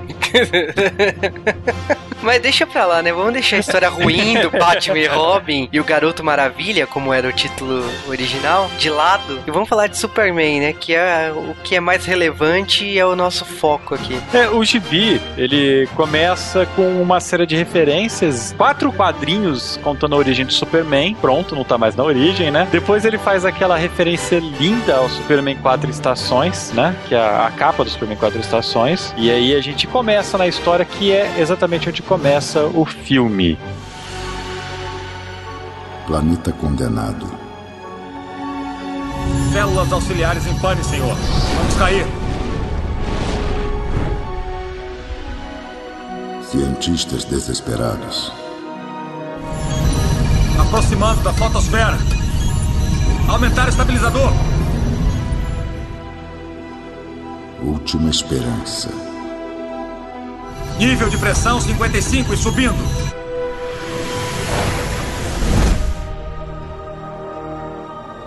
[2.22, 3.14] Mas deixa pra lá, né?
[3.14, 7.28] Vamos deixar a história ruim do Batman e Robin e o Garoto Maravilha, como era
[7.28, 9.40] o título original, de lado.
[9.48, 10.74] E vamos falar de Superman, né?
[10.74, 14.20] Que é o que é mais relevante e é o nosso foco aqui.
[14.34, 20.46] É, o Gibi, ele começa com uma série de referências, quatro quadrinhos contando a origem
[20.46, 21.16] do Superman.
[21.16, 22.68] Pronto, não tá mais na origem, né?
[22.72, 26.96] Depois ele faz aquela referência linda ao Superman Quatro Estações, né?
[27.08, 29.14] Que é a capa do Superman Quatro Estações.
[29.18, 33.58] E aí a gente começa na história que é exatamente onde começa o filme.
[36.06, 37.30] Planeta condenado.
[39.54, 41.16] Células auxiliares em pane, senhor.
[41.16, 42.06] Vamos cair.
[46.44, 48.32] Cientistas desesperados.
[50.60, 52.19] Aproximando da fotosfera.
[53.30, 54.32] Aumentar o estabilizador.
[57.62, 58.90] Última esperança.
[60.80, 62.74] Nível de pressão 55 e subindo.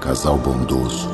[0.00, 1.10] Casal bondoso.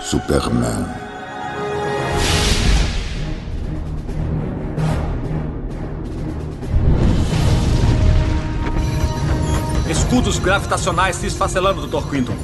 [0.00, 1.03] Superman.
[10.14, 12.08] Escudos gravitacionais se esfacelando, Dr.
[12.08, 12.36] Quinton.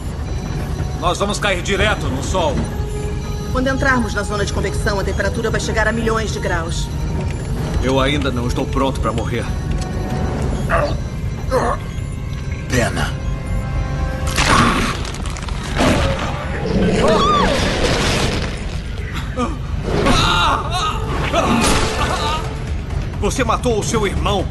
[0.98, 2.52] Nós vamos cair direto no Sol.
[3.52, 6.88] Quando entrarmos na zona de convecção, a temperatura vai chegar a milhões de graus.
[7.80, 9.44] Eu ainda não estou pronto para morrer.
[12.68, 13.12] Pena.
[23.20, 24.44] Você matou o seu irmão.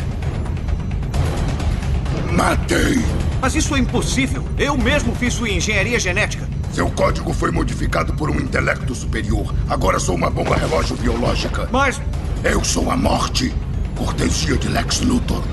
[2.40, 3.04] Matei!
[3.42, 4.42] Mas isso é impossível.
[4.58, 6.48] Eu mesmo fiz sua engenharia genética.
[6.72, 9.54] Seu código foi modificado por um intelecto superior.
[9.70, 11.68] Agora sou uma bomba relógio biológica.
[11.70, 12.02] Mas
[12.42, 13.54] Eu sou a morte.
[13.94, 15.44] Cortesia de Lex Luthor.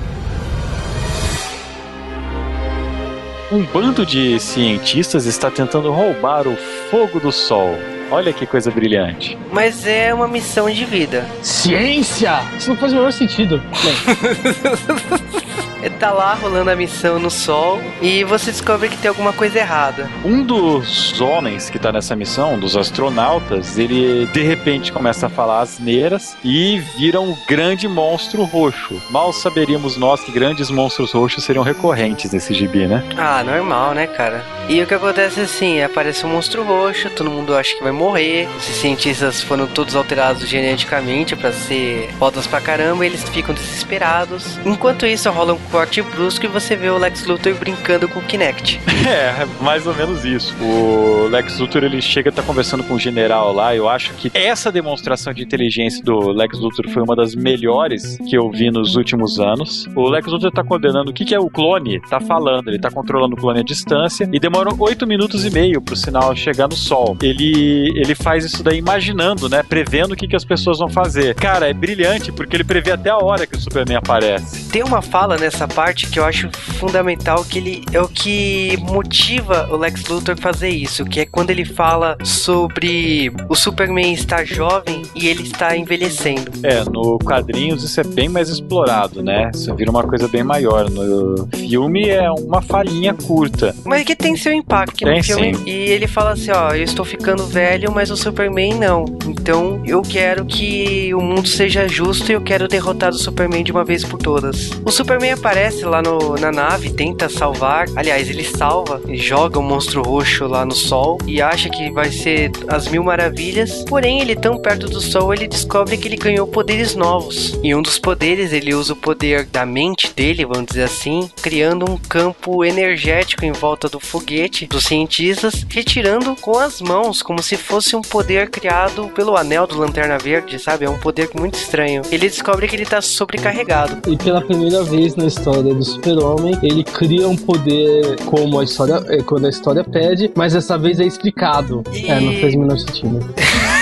[3.51, 6.57] Um bando de cientistas está tentando roubar o
[6.89, 7.77] fogo do sol.
[8.13, 9.37] Olha que coisa brilhante.
[9.51, 11.27] Mas é uma missão de vida.
[11.43, 12.45] Ciência!
[12.57, 13.61] Isso não faz o menor sentido.
[13.83, 19.59] Bem, tá lá rolando a missão no sol e você descobre que tem alguma coisa
[19.59, 20.09] errada.
[20.25, 25.31] Um dos homens que tá nessa missão, um dos astronautas, ele de repente começa a
[25.31, 29.01] falar asneiras e vira um grande monstro roxo.
[29.11, 33.03] Mal saberíamos nós que grandes monstros roxos seriam recorrentes nesse gibi, né?
[33.17, 34.45] Ah, normal, né, cara?
[34.69, 37.93] E o que acontece é assim, aparece um monstro roxo, todo mundo acha que vai
[37.93, 38.49] morrer.
[38.57, 44.59] Os cientistas foram todos alterados geneticamente pra ser fodas pra caramba, e eles ficam desesperados.
[44.65, 48.23] Enquanto isso, rola um corte brusco e você vê o Lex Luthor brincando com o
[48.23, 48.81] Kinect.
[49.07, 50.53] É, mais ou menos isso.
[50.61, 53.73] O Lex Luthor ele chega a estar conversando com o general lá.
[53.73, 58.37] Eu acho que essa demonstração de inteligência do Lex Luthor foi uma das melhores que
[58.37, 59.87] eu vi nos últimos anos.
[59.95, 62.67] O Lex Luthor tá condenando o que, que é o clone, tá falando.
[62.67, 66.35] Ele tá controlando o clone à distância e demora 8 minutos e meio pro sinal
[66.35, 67.17] chegar no sol.
[67.23, 69.63] Ele, ele faz isso daí imaginando, né?
[69.63, 71.37] Prevendo o que, que as pessoas vão fazer.
[71.37, 74.69] Cara, é brilhante porque ele prevê até a hora que o Superman aparece.
[74.69, 79.69] Tem uma fala nessa parte que eu acho fundamental que ele é o que motiva
[79.71, 84.45] o Lex Luthor a fazer isso, que é quando ele fala sobre o Superman estar
[84.45, 86.51] jovem e ele está envelhecendo.
[86.63, 89.51] É, no quadrinhos isso é bem mais explorado, né?
[89.55, 90.89] Isso vira uma coisa bem maior.
[90.91, 93.75] No filme é uma falhinha curta.
[93.85, 95.55] Mas que tem seu impacto Tem no filme.
[95.55, 95.63] sim.
[95.67, 99.05] E ele fala assim, ó, eu estou ficando velho, mas o Superman não.
[99.27, 103.73] Então eu quero que o mundo seja justo e eu quero derrotar o Superman de
[103.73, 104.71] uma vez por todas.
[104.85, 107.87] O Superman aparece lá no, na nave, tenta salvar.
[107.95, 112.11] Aliás, ele salva, e joga o monstro roxo lá no sol e acha que vai
[112.11, 113.85] ser as mil maravilhas.
[113.85, 117.57] Porém, ele tão perto do sol, ele descobre que ele ganhou poderes novos.
[117.63, 121.89] E um dos poderes, ele usa o poder da mente dele, vamos dizer assim, criando
[121.89, 127.57] um campo energético em volta do foguete dos cientistas, retirando com as mãos, como se
[127.57, 130.87] fosse um poder criado pelo anel do Lanterna Verde, sabe?
[130.87, 132.03] É um poder muito estranho.
[132.11, 134.11] Ele descobre que ele tá sobrecarregado.
[134.11, 139.03] E pela primeira vez na história do Super-Homem, ele cria um poder como a história,
[139.09, 141.83] é, quando a história pede, mas dessa vez é explicado.
[141.93, 143.21] E- É, não fez o menor sentido.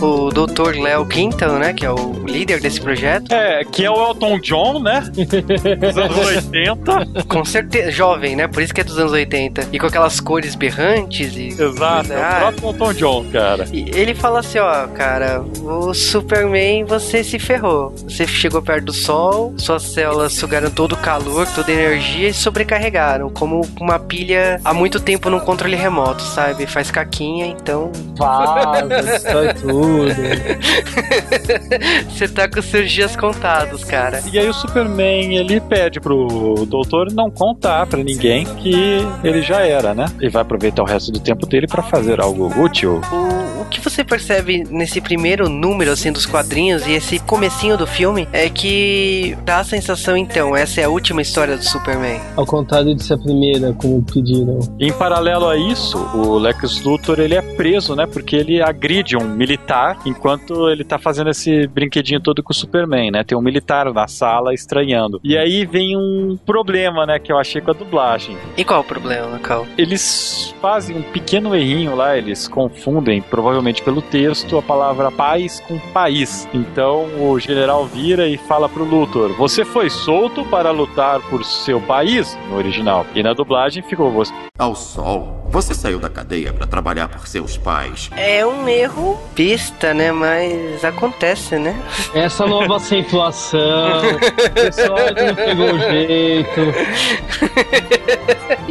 [0.00, 0.80] O Dr.
[0.80, 4.80] Léo Quintal, né, que é o líder desse projeto, É, que é o Elton John,
[4.80, 5.02] né?
[5.10, 7.24] Dos anos 80.
[7.28, 8.46] com certeza jovem, né?
[8.48, 9.68] Por isso que é dos anos 80.
[9.72, 13.66] E com aquelas cores berrantes e Exato, é o Ah, próprio Elton John, cara.
[13.72, 17.94] E ele fala assim, ó, cara, o Superman, você se ferrou.
[18.08, 22.34] Você chegou perto do sol, suas células sugaram todo o calor, toda a energia e
[22.34, 26.66] sobrecarregaram, como uma pilha há muito tempo num controle remoto, sabe?
[26.66, 29.89] Faz caquinha, então Vaza, destrói tudo.
[32.08, 34.22] você tá com seus dias contados, cara.
[34.32, 39.60] E aí o Superman, ele pede pro doutor não contar pra ninguém que ele já
[39.60, 40.06] era, né?
[40.20, 43.00] E vai aproveitar o resto do tempo dele pra fazer algo útil.
[43.12, 48.28] O que você percebe nesse primeiro número, assim, dos quadrinhos e esse comecinho do filme
[48.32, 52.20] é que dá a sensação, então, essa é a última história do Superman.
[52.36, 54.58] Ao contrário de ser a primeira, como pediram.
[54.78, 58.06] Em paralelo a isso, o Lex Luthor ele é preso, né?
[58.06, 63.10] Porque ele agride um militar enquanto ele tá fazendo esse brinquedinho todo com o Superman,
[63.10, 63.24] né?
[63.24, 65.20] Tem um militar na sala estranhando.
[65.22, 67.18] E aí vem um problema, né?
[67.18, 68.36] Que eu achei com a dublagem.
[68.56, 69.66] E qual o problema, Cal?
[69.78, 75.78] Eles fazem um pequeno errinho lá, eles confundem, provavelmente pelo texto, a palavra paz com
[75.92, 76.48] país.
[76.52, 81.80] Então o general vira e fala pro Luthor: Você foi solto para lutar por seu
[81.80, 82.36] país?
[82.48, 83.06] No original.
[83.14, 84.32] E na dublagem ficou você.
[84.58, 85.40] Ao sol.
[85.50, 88.08] Você saiu da cadeia para trabalhar por seus pais.
[88.16, 90.12] É um erro pista, né?
[90.12, 91.76] Mas acontece, né?
[92.14, 96.60] Essa nova acentuação, o pessoal não pegou o jeito.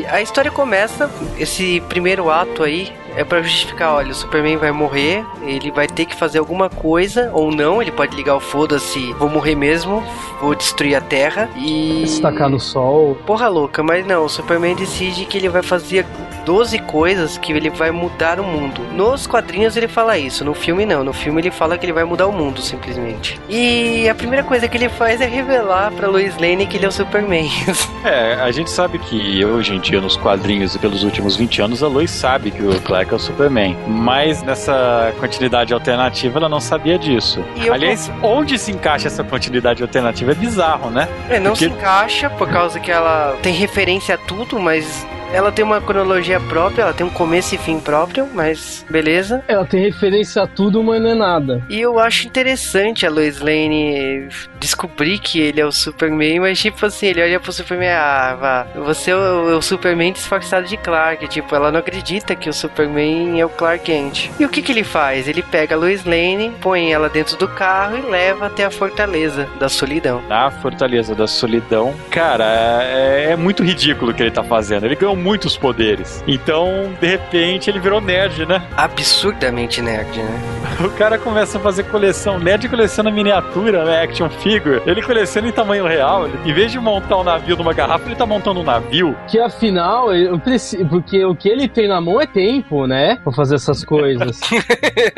[0.09, 5.25] A história começa, esse primeiro ato aí é pra justificar, olha, o Superman vai morrer,
[5.41, 9.29] ele vai ter que fazer alguma coisa, ou não, ele pode ligar o foda-se, vou
[9.29, 10.03] morrer mesmo,
[10.41, 12.01] vou destruir a Terra e...
[12.01, 13.15] Destacar no sol.
[13.25, 16.05] Porra louca, mas não, o Superman decide que ele vai fazer
[16.49, 18.81] 12 coisas que ele vai mudar o mundo.
[18.95, 21.03] Nos quadrinhos ele fala isso, no filme não.
[21.03, 23.39] No filme ele fala que ele vai mudar o mundo, simplesmente.
[23.47, 26.87] E a primeira coisa que ele faz é revelar pra Lois Lane que ele é
[26.87, 27.47] o Superman.
[28.05, 31.83] É, a gente sabe que hoje em dia, nos quadrinhos e pelos últimos 20 anos,
[31.83, 33.75] a Lois sabe que o Clark é o Superman.
[33.85, 37.43] Mas nessa continuidade alternativa, ela não sabia disso.
[37.57, 41.09] E Aliás, onde se encaixa essa continuidade alternativa é bizarro, né?
[41.29, 45.51] É, não Porque- se encaixa por causa que ela tem referência a tudo, mas ela
[45.51, 49.43] tem uma cronologia própria, ela tem um começo e fim próprio, mas beleza.
[49.47, 51.63] Ela tem referência a tudo, mas não é nada.
[51.69, 54.27] E eu acho interessante a Lois Lane
[54.59, 58.67] descobrir que ele é o Superman, mas tipo assim, ele olha pro Superman, ah, vá,
[58.83, 62.53] você é o, é o Superman disfarçado de Clark, tipo, ela não acredita que o
[62.53, 64.29] Superman é o Clark Kent.
[64.39, 65.27] E o que que ele faz?
[65.27, 69.47] Ele pega a Lois Lane, põe ela dentro do carro e leva até a fortaleza
[69.59, 70.21] da solidão.
[70.27, 72.45] Na Fortaleza da Solidão, cara,
[72.83, 74.85] é, é muito ridículo o que ele tá fazendo.
[74.85, 76.23] Ele ganhou muitos poderes.
[76.27, 78.61] Então, de repente, ele virou nerd, né?
[78.77, 80.39] Absurdamente nerd, né?
[80.83, 82.39] O cara começa a fazer coleção.
[82.39, 84.03] Nerd coleciona miniatura, né?
[84.03, 84.81] Action figure.
[84.85, 86.25] Ele coleciona em tamanho real.
[86.27, 89.15] Ele- em vez de montar um navio numa garrafa, ele tá montando um navio.
[89.27, 90.85] Que afinal, eu preciso.
[90.85, 93.17] Porque o que ele tem na mão é tempo, né?
[93.23, 94.39] Pra fazer essas coisas.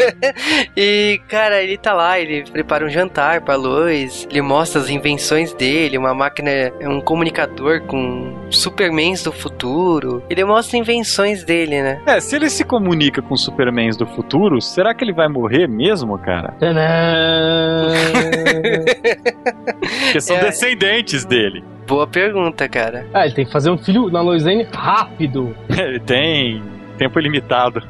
[0.76, 5.54] e, cara, ele tá lá, ele prepara um jantar pra Lois, ele mostra as invenções
[5.54, 9.91] dele, uma máquina, é um comunicador com supermans do futuro.
[10.30, 12.02] Ele mostra invenções dele, né?
[12.06, 16.18] É, se ele se comunica com Supermans do futuro, será que ele vai morrer mesmo,
[16.18, 16.54] cara?
[16.60, 17.92] Tadã!
[20.06, 20.46] Porque são É.
[20.46, 21.64] descendentes dele.
[21.88, 23.06] Boa pergunta, cara.
[23.14, 25.54] ah, ele tem que fazer um filho na Lois Lane rápido.
[25.78, 26.62] Ele tem
[27.02, 27.82] tempo ilimitado.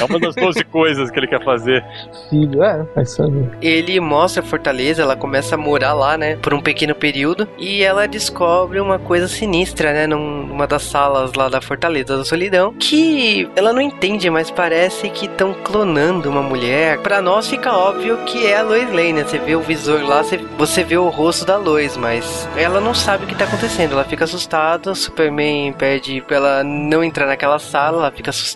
[0.00, 1.84] É uma das 12 coisas que ele quer fazer.
[2.30, 3.50] Filho, é, vai saber.
[3.60, 7.82] Ele mostra a fortaleza, ela começa a morar lá, né, por um pequeno período, e
[7.82, 12.72] ela descobre uma coisa sinistra, né, num- numa das salas lá da fortaleza da solidão,
[12.78, 16.98] que ela não entende, mas parece que estão clonando uma mulher.
[16.98, 19.24] Pra nós fica óbvio que é a Lois Lane, né?
[19.24, 22.94] Você vê o visor lá, você, você vê o rosto da Lois, mas ela não
[22.94, 23.92] sabe o que tá acontecendo.
[23.92, 28.51] Ela fica assustada, o Superman pede pra ela não entrar naquela sala, ela fica assustada.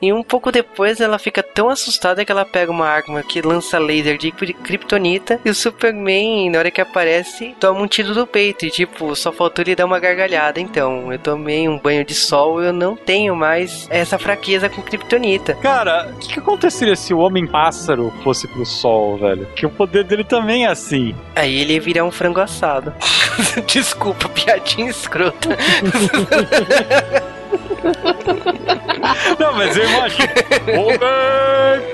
[0.00, 3.78] E um pouco depois ela fica tão assustada que ela pega uma arma que lança
[3.78, 8.66] laser de kryptonita e o Superman, na hora que aparece, toma um tiro do peito
[8.66, 10.60] e tipo, só faltou ele dar uma gargalhada.
[10.60, 15.54] Então, eu tomei um banho de sol, eu não tenho mais essa fraqueza com kryptonita.
[15.56, 19.46] Cara, o que, que aconteceria se o Homem-Pássaro fosse pro sol, velho?
[19.54, 21.14] Que o poder dele também é assim.
[21.34, 22.92] Aí ele ia virar um frango assado.
[23.66, 25.50] Desculpa, piadinha escrota.
[29.38, 30.76] non, mais dis-moi, je...
[30.78, 30.90] Au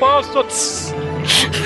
[0.00, 0.44] passe-toi!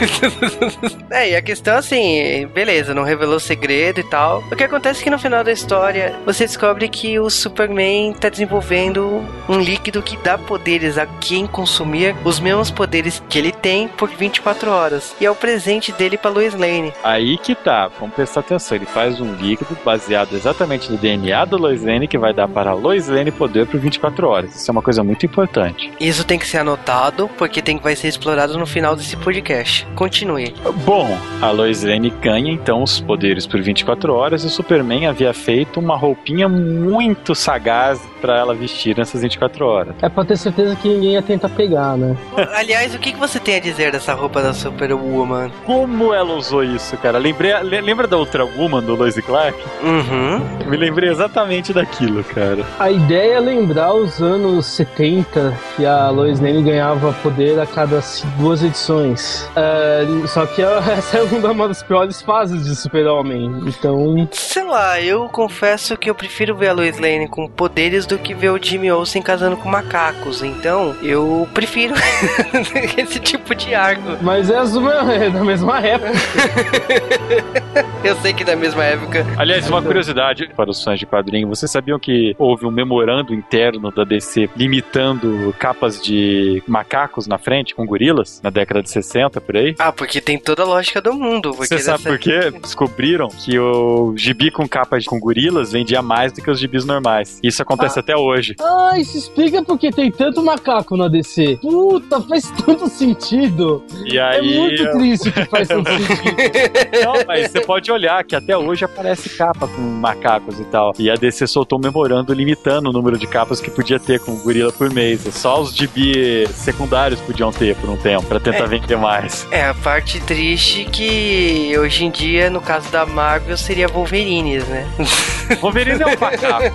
[1.10, 4.44] É, e a questão assim, beleza, não revelou segredo e tal.
[4.50, 8.28] O que acontece é que no final da história você descobre que o Superman tá
[8.28, 13.88] desenvolvendo um líquido que dá poderes a quem consumir os mesmos poderes que ele tem
[13.88, 15.14] por 24 horas.
[15.20, 16.92] E é o presente dele pra Lois Lane.
[17.02, 18.76] Aí que tá, vamos prestar atenção.
[18.76, 22.70] Ele faz um líquido baseado exatamente no DNA do Lois Lane que vai dar para
[22.70, 24.54] a Lois Lane poder por 24 horas.
[24.54, 25.92] Isso é uma coisa muito importante.
[25.98, 29.86] Isso tem que ser anotado porque tem que vai ser explorado no final desse podcast.
[29.94, 30.54] Continue.
[30.84, 35.32] Bom, a Lois Lane ganha então os poderes por 24 horas e o Superman havia
[35.34, 39.94] feito uma roupinha muito sagaz para ela vestir nessas 24 horas.
[40.02, 42.16] É pra ter certeza que ninguém ia tentar pegar, né?
[42.54, 45.50] Aliás, o que que você tem a dizer dessa roupa da Superwoman?
[45.64, 47.18] Como ela usou isso, cara?
[47.18, 49.58] Lembrei, le- lembra da outra Woman do Lois e Clark?
[49.82, 50.68] Uhum.
[50.70, 52.64] Me lembrei exatamente daquilo, cara.
[52.78, 58.00] A ideia é lembrar os anos 70, que a Lois Lane ganhava poder a cada
[58.38, 59.48] duas edições.
[59.80, 63.50] É, só que essa é uma das piores fases de Super-Homem.
[63.66, 68.18] Então, Sei lá, eu confesso que eu prefiro ver a Lois Lane com poderes do
[68.18, 70.42] que ver o Jimmy Olsen casando com macacos.
[70.42, 71.94] Então, eu prefiro
[72.96, 74.02] esse tipo de arco.
[74.22, 76.10] mas é, é da mesma época.
[78.02, 79.26] Eu sei que da mesma época.
[79.36, 83.90] Aliás, uma curiosidade para os fãs de quadrinho: vocês sabiam que houve um memorando interno
[83.90, 89.56] da DC limitando capas de macacos na frente com gorilas na década de 60 por
[89.56, 89.69] aí?
[89.78, 91.52] Ah, porque tem toda a lógica do mundo.
[91.52, 92.50] Você sabe dessa- por quê?
[92.60, 96.84] Descobriram que o gibi com capa de- com gorilas vendia mais do que os gibis
[96.84, 97.38] normais.
[97.42, 98.54] Isso acontece até hoje.
[98.60, 101.58] Ah, isso explica porque tem tanto macaco na DC.
[101.60, 103.82] Puta, faz tanto sentido.
[104.06, 104.58] E É aí.
[104.58, 107.04] muito triste que faz tanto sentido.
[107.04, 110.92] Não, mas você pode olhar que até hoje aparece capa com macacos e tal.
[110.98, 114.36] E a DC soltou um memorando limitando o número de capas que podia ter com
[114.40, 115.20] gorila por mês.
[115.32, 118.66] Só os gibi secundários podiam ter por um tempo, pra tentar É.
[118.66, 119.46] vender mais.
[119.50, 124.86] É, a parte triste que hoje em dia, no caso da Marvel, seria Wolverines, né?
[125.60, 126.70] Wolverine é um macaco.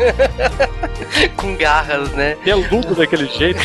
[1.38, 2.36] Com garras, né?
[2.44, 3.60] Peludo daquele jeito.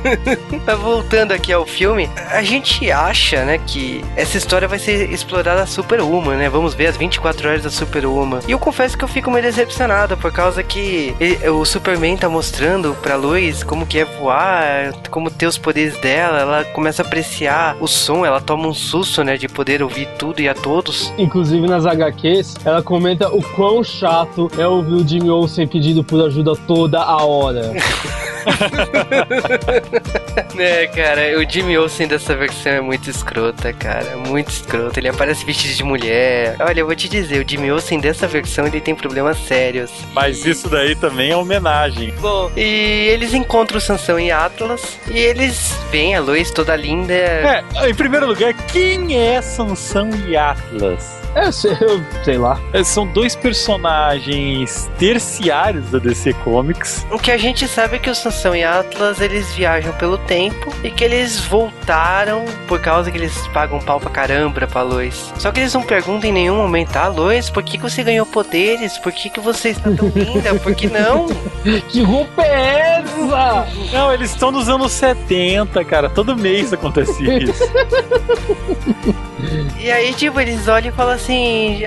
[0.66, 5.62] Mas voltando aqui ao filme, a gente acha, né, que essa história vai ser explorada
[5.62, 6.48] a Superwoman, né?
[6.48, 8.40] Vamos ver as 24 horas da Superwoman.
[8.46, 12.28] E eu confesso que eu fico meio decepcionado por causa que ele- o Superman tá
[12.28, 16.40] mostrando pra Lois como que é voar, como ter os poderes dela.
[16.40, 20.40] Ela começa a apreciar o som, ela toma um susto, né, de poder ouvir tudo
[20.40, 21.12] e a todos.
[21.18, 26.24] Inclusive nas HQs, ela comenta o quão chato é ouvir o Jimmy Olsen pedindo por
[26.24, 27.72] ajuda toda a hora.
[30.58, 34.16] É, cara, o Jimmy Olsen dessa versão é muito escrota, cara.
[34.16, 35.00] Muito escrota.
[35.00, 36.56] Ele aparece vestido de mulher.
[36.60, 39.90] Olha, eu vou te dizer, o Jimmy Olsen dessa versão ele tem problemas sérios.
[40.12, 42.12] Mas isso daí também é homenagem.
[42.20, 47.12] Bom, e eles encontram o Sansão e Atlas e eles veem a Lois toda linda.
[47.14, 51.23] É, em primeiro lugar, quem é Sansão e Atlas?
[51.34, 52.60] É, sei, eu sei lá.
[52.72, 57.06] É, São dois personagens terciários da DC Comics.
[57.10, 60.72] O que a gente sabe é que o Sansão e Atlas eles viajam pelo tempo
[60.82, 65.32] e que eles voltaram por causa que eles pagam pau pra caramba pra Lois.
[65.38, 68.24] Só que eles não perguntam em nenhum momento, ah, Lois, por que, que você ganhou
[68.26, 68.96] poderes?
[68.98, 70.54] Por que, que você está tão linda?
[70.54, 71.26] Por que não?
[71.88, 73.66] Que roupa é essa?
[73.92, 76.10] Não, eles estão nos anos 70, cara.
[76.10, 77.64] Todo mês acontece isso.
[79.80, 81.23] E aí, tipo, eles olham e falam assim: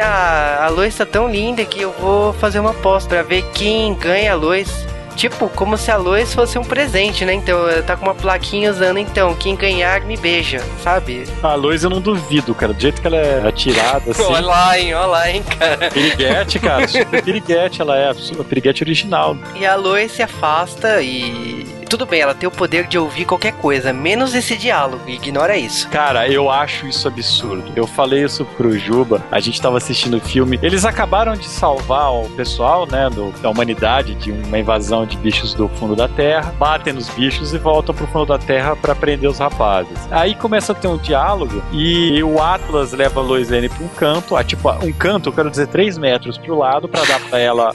[0.01, 3.93] ah, a Lois tá tão linda que eu vou fazer uma aposta pra ver quem
[3.93, 4.85] ganha a Lois.
[5.15, 7.33] Tipo, como se a Lois fosse um presente, né?
[7.33, 11.23] Então, ela tá com uma plaquinha usando, então, quem ganhar me beija, sabe?
[11.41, 12.71] A Lois eu não duvido, cara.
[12.71, 14.21] Do jeito que ela é atirada, assim.
[14.31, 15.89] Olha lá, hein, olha lá, hein, cara.
[15.89, 16.85] Piriguete, cara.
[16.87, 18.11] Super piriguete ela é.
[18.11, 19.35] A piriguete original.
[19.55, 21.65] E a Lois se afasta e.
[21.89, 25.87] Tudo bem, ela tem o poder de ouvir qualquer coisa, menos esse diálogo, ignora isso.
[25.89, 27.71] Cara, eu acho isso absurdo.
[27.77, 30.59] Eu falei isso pro Juba, a gente tava assistindo o filme.
[30.61, 35.53] Eles acabaram de salvar o pessoal, né, do- da humanidade de uma invasão de bichos
[35.53, 39.29] do fundo da Terra, batem nos bichos e voltam pro fundo da Terra pra prender
[39.29, 39.97] os rapazes.
[40.11, 43.87] Aí começa a ter um diálogo e o Atlas leva a Lois Lane pra um
[43.89, 47.39] canto, ah, tipo, um canto, eu quero dizer, 3 metros pro lado pra dar pra
[47.39, 47.73] ela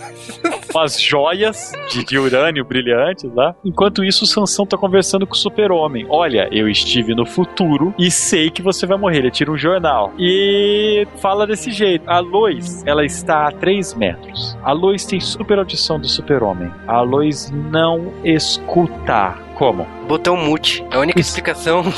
[0.74, 3.54] umas joias de, de urânio brilhantes lá.
[3.64, 6.06] Enquanto isso, o Sansão tá conversando com o super-homem.
[6.08, 9.18] Olha, eu estive no futuro e sei que você vai morrer.
[9.18, 10.12] Ele tira um jornal.
[10.18, 12.08] E fala desse jeito.
[12.08, 14.56] A Lois, ela está a 3 metros.
[14.62, 16.70] A Lois tem super audição do super-homem.
[16.86, 19.86] A Lois não escuta Como?
[20.06, 20.84] Botão mute.
[20.90, 21.84] É a única explicação.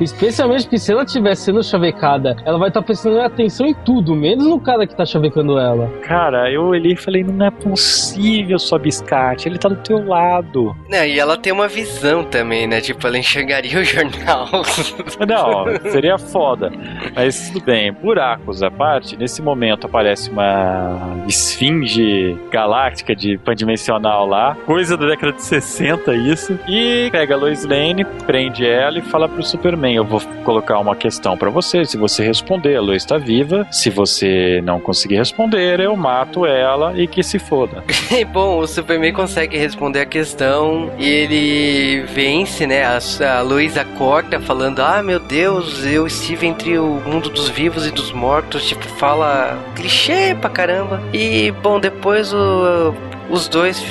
[0.00, 4.14] Especialmente porque se ela estiver sendo chavecada, ela vai estar tá prestando atenção em tudo,
[4.14, 5.88] menos no cara que tá chavecando ela.
[6.02, 10.76] Cara, eu olhei e falei, não é possível, sua biscate, ele tá do teu lado.
[10.90, 12.80] É, e ela tem uma visão também, né?
[12.80, 14.48] Tipo, ela enxergaria o jornal.
[15.28, 16.72] não, seria foda.
[17.14, 24.56] Mas tudo bem, buracos à parte, nesse momento aparece uma esfinge galáctica de pandimensional lá,
[24.66, 26.71] coisa da década de 60 isso, e
[27.10, 31.36] pega a Lois Lane, prende ela e fala pro Superman, eu vou colocar uma questão
[31.36, 35.96] para você, se você responder, a Lois está viva, se você não conseguir responder, eu
[35.96, 37.84] mato ela e que se foda.
[38.32, 42.84] Bom, o Superman consegue responder a questão e ele vence, né?
[42.84, 42.98] A,
[43.38, 47.90] a Lois acorda falando: Ah, meu Deus, eu estive entre o mundo dos vivos e
[47.90, 48.66] dos mortos.
[48.66, 51.02] Tipo, fala clichê pra caramba.
[51.12, 52.94] E, bom, depois o,
[53.30, 53.82] os dois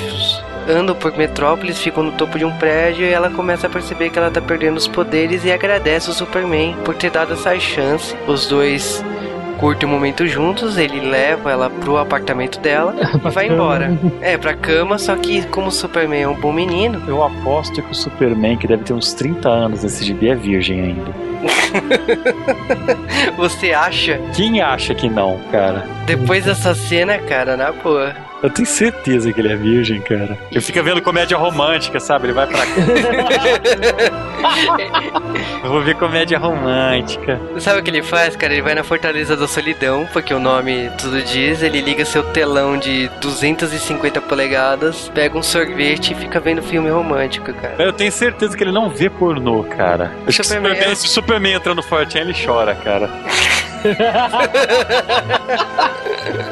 [0.68, 4.18] andam por Metrópolis, ficam no topo de um prédio e ela começa a perceber que
[4.18, 8.14] ela tá perdendo os poderes e agradece o Superman por ter dado essa chance.
[8.26, 9.04] Os dois
[9.58, 13.96] curtem um momento juntos, ele leva ela pro apartamento dela e vai embora.
[14.20, 17.00] É, pra cama, só que como o Superman é um bom menino.
[17.06, 20.80] Eu aposto que o Superman, que deve ter uns 30 anos nesse gibi, é virgem
[20.80, 21.12] ainda.
[23.36, 24.20] Você acha?
[24.34, 25.86] Quem acha que não, cara?
[26.06, 28.14] Depois dessa cena, cara, na boa.
[28.42, 30.36] Eu tenho certeza que ele é virgem, cara.
[30.50, 32.26] Ele fica vendo comédia romântica, sabe?
[32.26, 32.72] Ele vai pra cá.
[35.62, 37.40] Eu vou ver comédia romântica.
[37.58, 38.52] Sabe o que ele faz, cara?
[38.52, 41.62] Ele vai na Fortaleza da Solidão, porque o nome tudo diz.
[41.62, 47.52] Ele liga seu telão de 250 polegadas, pega um sorvete e fica vendo filme romântico,
[47.54, 47.76] cara.
[47.78, 50.10] Eu tenho certeza que ele não vê pornô, cara.
[50.28, 53.08] Superman, Superman, se o Superman entra no Fortune, ele chora, cara.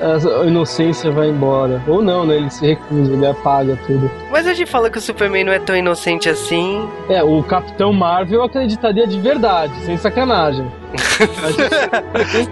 [0.00, 1.82] a inocência vai embora.
[1.86, 2.36] Ou não, né?
[2.36, 4.10] Ele se recusa, ele apaga tudo.
[4.30, 6.88] Mas a gente fala que o Superman não é tão inocente assim.
[7.08, 10.66] É, o Capitão Marvel acreditaria de verdade, sem sacanagem.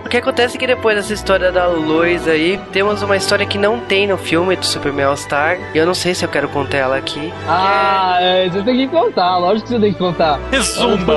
[0.05, 3.59] O que acontece é que depois dessa história da Lois aí, temos uma história que
[3.59, 5.59] não tem no filme do Superman All-Star.
[5.74, 7.32] E eu não sei se eu quero contar ela aqui.
[7.49, 8.37] Ah, é...
[8.37, 10.39] É, você tem que contar, lógico que você tem que contar.
[10.51, 11.14] Resuma!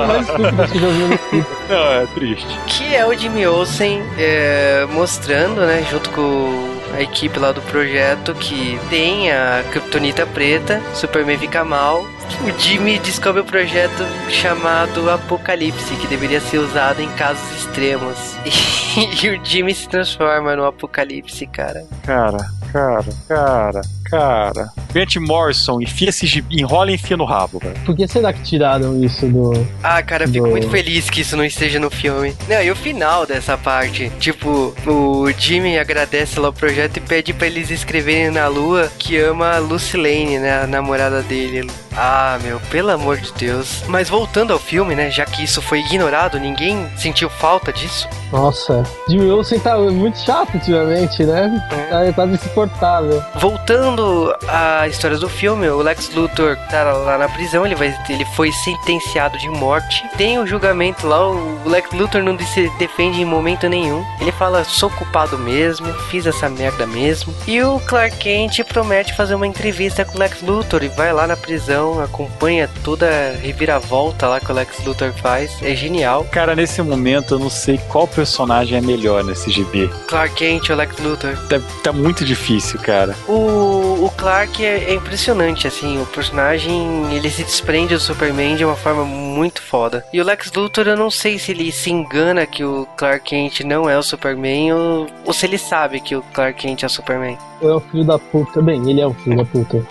[1.68, 2.58] É não, é triste.
[2.66, 8.34] Que é o Jimmy Olsen é, mostrando, né, junto com a equipe lá do projeto
[8.34, 12.04] que tem a Kryptonita preta, Superman fica mal.
[12.42, 18.36] O Jimmy descobre o um projeto chamado Apocalipse, que deveria ser usado em casos extremos.
[18.44, 21.84] E, e o Jimmy se transforma no Apocalipse, cara.
[22.04, 22.38] Cara,
[22.72, 23.80] cara, cara,
[24.10, 24.72] cara.
[24.92, 27.74] Grant Morrison, enfia esse gibi, enrola e enfia no rabo, cara.
[27.84, 29.66] Por que será que tiraram isso do.
[29.82, 30.50] Ah, cara, eu fico do...
[30.50, 32.34] muito feliz que isso não esteja no filme.
[32.48, 34.10] Não, e o final dessa parte?
[34.18, 39.16] Tipo, o Jimmy agradece lá o projeto e pede para eles escreverem na lua que
[39.16, 40.62] ama a Lucy Lane, né?
[40.62, 41.70] A namorada dele.
[41.96, 43.82] Ah, meu, pelo amor de Deus.
[43.88, 45.10] Mas voltando ao filme, né?
[45.10, 48.08] Já que isso foi ignorado, ninguém sentiu falta disso.
[48.32, 51.68] Nossa, Jimmy Olsen tá muito chato ultimamente, né?
[51.90, 52.12] É.
[52.12, 53.22] Tá, tá insuportável.
[53.34, 58.24] Voltando à história do filme, o Lex Luthor tá lá na prisão, ele, vai, ele
[58.36, 60.08] foi sentenciado de morte.
[60.16, 64.04] Tem o julgamento lá, o Lex Luthor não se defende em momento nenhum.
[64.20, 67.34] Ele fala, sou culpado mesmo, fiz essa merda mesmo.
[67.46, 71.26] E o Clark Kent promete fazer uma entrevista com o Lex Luthor e vai lá
[71.26, 75.56] na prisão acompanha toda a reviravolta lá que o Lex Luthor faz.
[75.62, 76.24] É genial.
[76.30, 79.88] Cara, nesse momento eu não sei qual personagem é melhor nesse gibi.
[80.06, 81.36] Clark Kent ou Lex Luthor?
[81.48, 83.16] Tá, tá muito difícil, cara.
[83.28, 86.00] O, o Clark é, é, impressionante, assim.
[86.00, 90.04] O personagem, ele se desprende do Superman de uma forma muito foda.
[90.12, 93.60] E o Lex Luthor, eu não sei se ele se engana que o Clark Kent
[93.60, 96.90] não é o Superman ou, ou se ele sabe que o Clark Kent é o
[96.90, 98.62] Superman é o filho da puta.
[98.62, 99.80] Bem, ele é o filho da puta.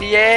[0.00, 0.04] É.
[0.04, 0.33] e é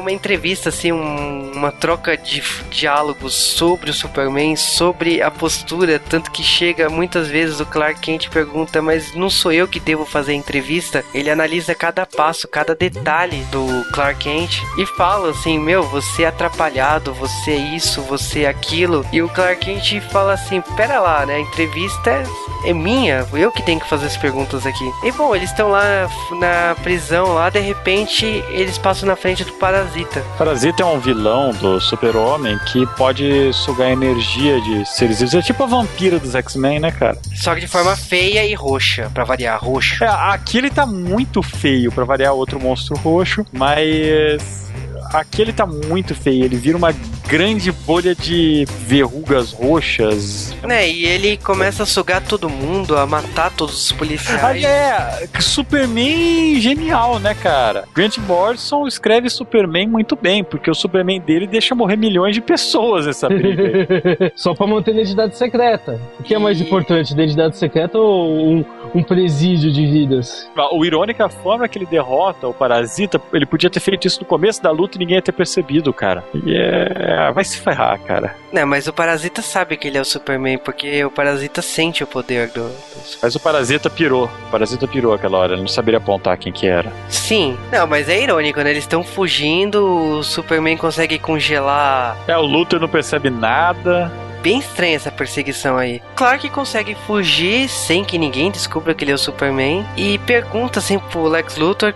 [0.00, 6.30] uma entrevista, assim, um, uma troca de diálogos sobre o Superman, sobre a postura, tanto
[6.30, 10.32] que chega muitas vezes o Clark Kent pergunta, mas não sou eu que devo fazer
[10.32, 11.04] a entrevista?
[11.14, 16.26] Ele analisa cada passo, cada detalhe do Clark Kent e fala assim, meu, você é
[16.26, 19.04] atrapalhado, você é isso, você é aquilo.
[19.12, 23.52] E o Clark Kent fala assim, pera lá, né, a entrevista é, é minha, eu
[23.52, 24.90] que tenho que fazer as perguntas aqui.
[25.04, 29.52] E bom, eles estão lá na prisão, lá de repente eles passam na frente do
[29.52, 30.24] Parasita.
[30.36, 35.34] Parasita é um vilão do Super-Homem que pode sugar energia de seres vivos.
[35.34, 37.16] É tipo a vampira dos X-Men, né, cara?
[37.34, 40.02] Só que de forma feia e roxa, para variar, roxo.
[40.02, 44.69] É, aqui ele tá muito feio para variar outro monstro roxo, mas
[45.12, 46.44] aqui ele tá muito feio.
[46.44, 46.92] Ele vira uma
[47.28, 50.54] grande bolha de verrugas roxas.
[50.64, 54.64] Né, e ele começa a sugar todo mundo, a matar todos os Ah, policiais.
[54.64, 57.84] é, Superman genial, né, cara?
[57.94, 63.06] Grant Morrison escreve Superman muito bem, porque o Superman dele deixa morrer milhões de pessoas
[63.06, 63.62] nessa briga.
[63.62, 64.32] aí.
[64.36, 66.00] Só pra manter a identidade secreta.
[66.18, 70.48] O que é mais E- importante, identidade secreta ou um, um presídio de vidas?
[70.72, 74.20] O irônico é a forma que ele derrota o Parasita, ele podia ter feito isso
[74.20, 76.22] no começo da luta e ninguém ia ter percebido, cara.
[76.34, 77.32] E é.
[77.32, 78.36] Vai se ferrar, cara.
[78.52, 82.06] Não, mas o Parasita sabe que ele é o Superman, porque o Parasita sente o
[82.06, 82.68] poder do.
[82.68, 82.74] do...
[83.22, 84.26] Mas o Parasita pirou.
[84.26, 86.92] O Parasita pirou aquela hora, ele não saberia apontar quem que era.
[87.08, 88.70] Sim, não, mas é irônico, né?
[88.70, 92.16] Eles estão fugindo, o Superman consegue congelar.
[92.28, 94.12] É, o Luthor não percebe nada.
[94.42, 96.02] Bem estranha essa perseguição aí.
[96.16, 100.98] Clark consegue fugir sem que ninguém descubra que ele é o Superman e pergunta assim
[100.98, 101.94] pro Lex Luthor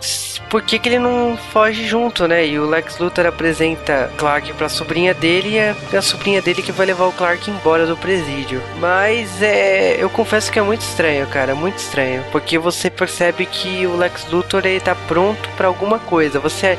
[0.48, 2.46] por que, que ele não foge junto, né?
[2.46, 6.72] E o Lex Luthor apresenta Clark pra sobrinha dele e é a sobrinha dele que
[6.72, 8.62] vai levar o Clark embora do presídio.
[8.78, 13.86] Mas é, eu confesso que é muito estranho, cara, muito estranho, porque você percebe que
[13.86, 16.38] o Lex Luthor ele tá pronto pra alguma coisa.
[16.40, 16.78] Você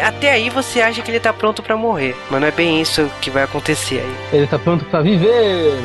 [0.00, 3.10] até, aí você acha que ele tá pronto pra morrer, mas não é bem isso
[3.20, 4.38] que vai acontecer aí.
[4.38, 5.78] Ele tá pronto pra viver.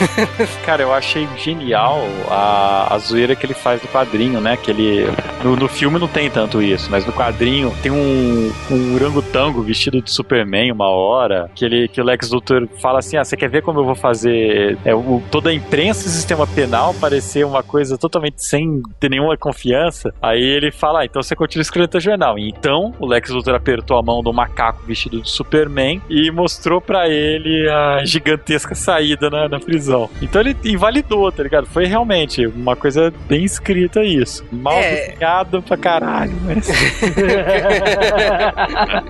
[0.64, 4.56] Cara, eu achei genial a, a zoeira que ele faz no quadrinho, né?
[4.56, 5.06] Que ele.
[5.42, 10.00] No, no filme não tem tanto isso, mas no quadrinho tem um, um orangotango vestido
[10.00, 13.48] de Superman uma hora, que ele que o Lex Luthor fala assim: Ah, você quer
[13.48, 17.44] ver como eu vou fazer é, o, toda a imprensa e o sistema penal parecer
[17.44, 20.12] uma coisa totalmente sem ter nenhuma confiança?
[20.20, 22.38] Aí ele fala: ah, então você continua escrevendo teu jornal.
[22.38, 27.08] Então o Lex Luthor apertou a mão do macaco vestido de Superman e mostrou pra
[27.08, 28.04] ele a
[28.52, 30.08] gigantesca saída na, na prisão.
[30.20, 31.66] Então ele invalidou, tá ligado?
[31.66, 34.44] Foi realmente uma coisa bem escrita isso.
[34.52, 35.06] Mal É.
[35.06, 36.68] desenhado pra caralho, mas.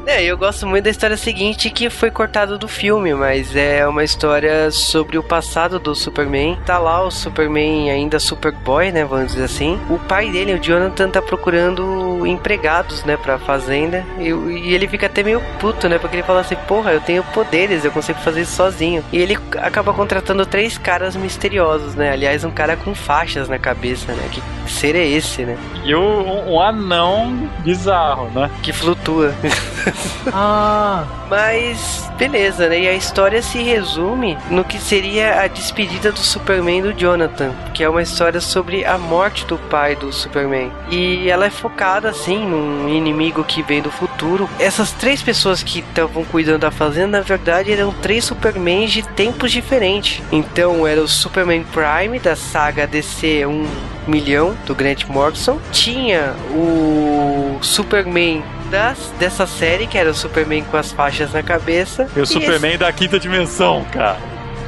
[0.07, 4.05] É, eu gosto muito da história seguinte que foi cortado do filme, mas é uma
[4.05, 6.59] história sobre o passado do Superman.
[6.67, 9.79] Tá lá o Superman ainda Superboy, né, vamos dizer assim.
[9.89, 14.05] O pai dele, o Jonathan, tá procurando empregados, né, pra fazenda.
[14.19, 17.23] E, e ele fica até meio puto, né, porque ele fala assim, porra, eu tenho
[17.25, 19.05] poderes, eu consigo fazer isso sozinho.
[19.13, 24.13] E ele acaba contratando três caras misteriosos, né, aliás, um cara com faixas na cabeça,
[24.13, 28.51] né, que ser é esse, né, E um, um anão bizarro, né?
[28.63, 29.35] que flutua.
[30.33, 32.79] Ah, Mas beleza, né?
[32.81, 37.83] E a história se resume no que seria a despedida do Superman do Jonathan, que
[37.83, 40.71] é uma história sobre a morte do pai do Superman.
[40.91, 44.49] E ela é focada assim num inimigo que vem do futuro.
[44.61, 49.53] Essas três pessoas que estavam cuidando da fazenda, na verdade, eram três Supermans de tempos
[49.53, 50.21] diferentes.
[50.33, 53.67] Então era o Superman Prime da saga DC 1
[54.09, 60.77] milhão do Grant Morrison, tinha o Superman das, dessa série, que era o Superman com
[60.77, 62.09] as faixas na cabeça.
[62.17, 64.17] E o esse- Superman da quinta dimensão, cara.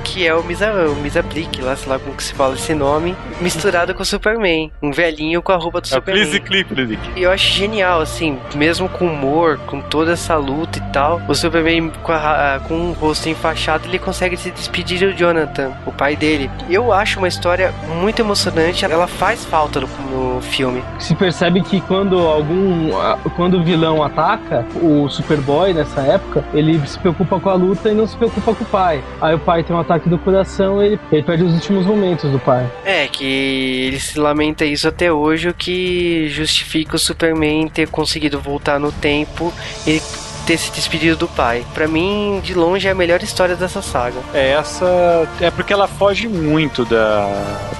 [0.05, 2.75] Que é o Misa, o Misa Blick, lá, sei lá como que se fala esse
[2.75, 4.71] nome, misturado com o Superman.
[4.83, 6.25] Um velhinho com a roupa do É o Superman.
[6.25, 10.83] Clizzy Clip, E eu acho genial, assim, mesmo com humor, com toda essa luta e
[10.93, 15.73] tal, o Superman com, a com um rosto enfaixado, ele consegue se despedir do Jonathan,
[15.87, 16.51] o pai dele.
[16.69, 19.89] Eu acho uma história muito emocionante, ela faz falta no,
[20.35, 20.83] no filme.
[20.99, 22.91] se percebe que quando algum.
[23.37, 27.95] Quando o vilão ataca, o Superboy nessa época, ele se preocupa com a luta e
[27.95, 29.03] não se preocupa com o pai.
[29.21, 32.39] Aí o pai tem um ataque do coração ele, ele perde os últimos momentos do
[32.39, 32.71] pai.
[32.85, 33.25] É, que
[33.87, 38.93] ele se lamenta isso até hoje, o que justifica o Superman ter conseguido voltar no
[38.93, 39.53] tempo
[39.87, 40.01] e
[40.47, 41.65] ter se despedido do pai.
[41.75, 44.17] Pra mim, de longe, é a melhor história dessa saga.
[44.33, 45.29] É essa.
[45.41, 47.29] É porque ela foge muito da.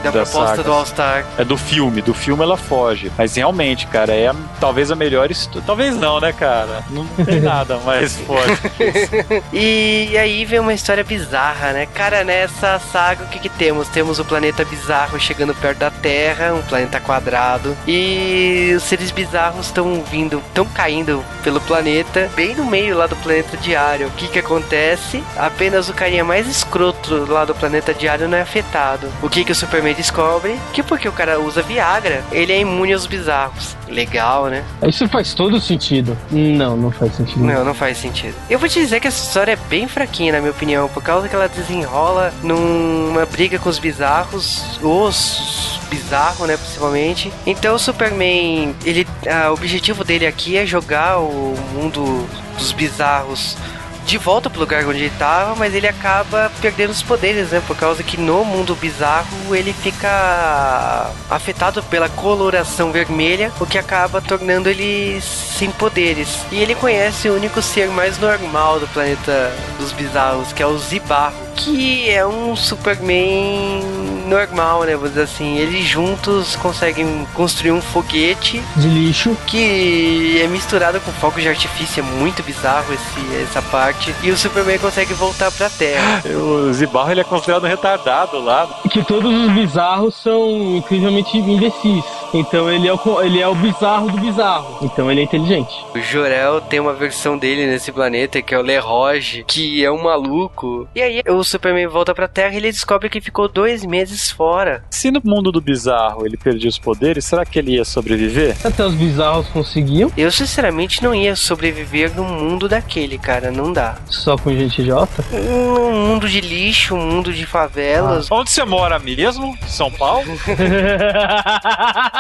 [0.03, 0.63] Da, proposta saga.
[0.63, 1.25] do All-Star.
[1.39, 3.11] É do filme, do filme ela foge.
[3.17, 5.63] Mas realmente, cara, é a- talvez a melhor história.
[5.67, 6.85] Talvez não, né, cara?
[6.91, 8.63] Não tem nada mais forte.
[9.53, 11.87] E aí vem uma história bizarra, né?
[11.87, 13.89] Cara, nessa saga o que que temos?
[13.89, 19.67] Temos o planeta bizarro chegando perto da Terra, um planeta quadrado, e os seres bizarros
[19.67, 24.09] estão vindo, estão caindo pelo planeta, bem no meio lá do planeta diário.
[24.09, 25.23] O que que acontece?
[25.37, 29.09] Apenas o carinha mais escroto lá do planeta diário não é afetado.
[29.23, 30.59] O que que o Superman descobre?
[30.73, 33.77] Que porque o cara usa Viagra, ele é imune aos bizarros.
[33.89, 34.65] Legal, né?
[34.87, 36.17] Isso faz todo sentido.
[36.31, 37.45] Não, não faz sentido.
[37.45, 38.35] Não, não faz sentido.
[38.49, 41.29] Eu vou te dizer que essa história é bem fraquinha, na minha opinião, por causa
[41.29, 47.33] que ela desenrola numa briga com os bizarros, os bizarros, né, principalmente.
[47.47, 52.27] Então o Superman, ele, ah, o objetivo dele aqui é jogar o mundo
[52.57, 53.57] dos bizarros
[54.05, 57.63] de volta pro lugar onde ele tava, mas ele acaba perdendo os poderes, né?
[57.67, 64.21] Por causa que no mundo bizarro ele fica afetado pela coloração vermelha, o que acaba
[64.21, 66.41] tornando ele sem poderes.
[66.53, 70.79] E ele conhece o único ser mais normal do planeta dos bizarros, que é o
[70.79, 74.93] Zibarro, que é um Superman normal, né?
[74.95, 75.57] Vamos dizer assim.
[75.59, 79.37] Eles juntos conseguem construir um foguete De lixo.
[79.47, 82.01] que é misturado com fogos de artifício.
[82.01, 84.15] É muito bizarro esse, essa parte.
[84.23, 86.23] E o Superman consegue voltar pra Terra.
[86.45, 88.69] O Zibarro ele é considerado retardado lá.
[88.91, 92.05] Que todos os bizarros são incrivelmente imbecis.
[92.35, 94.79] Então ele é, o, ele é o bizarro do bizarro.
[94.83, 95.73] Então ele é inteligente.
[95.95, 100.03] O Jorel tem uma versão dele nesse planeta que é o Leroge, que é um
[100.03, 100.89] maluco.
[100.95, 104.85] E aí o Superman volta pra Terra e ele descobre que ficou dois meses fora.
[104.91, 108.57] Se no mundo do bizarro ele perdia os poderes, será que ele ia sobreviver?
[108.65, 113.51] Até os bizarros conseguiam, Eu sinceramente não ia sobreviver no mundo daquele, cara.
[113.51, 113.97] Não dá.
[114.07, 115.25] só com gente idiota.
[115.33, 118.31] Um mundo de lixo, um mundo de favelas.
[118.31, 119.57] Onde você mora mesmo?
[119.67, 120.25] São Paulo?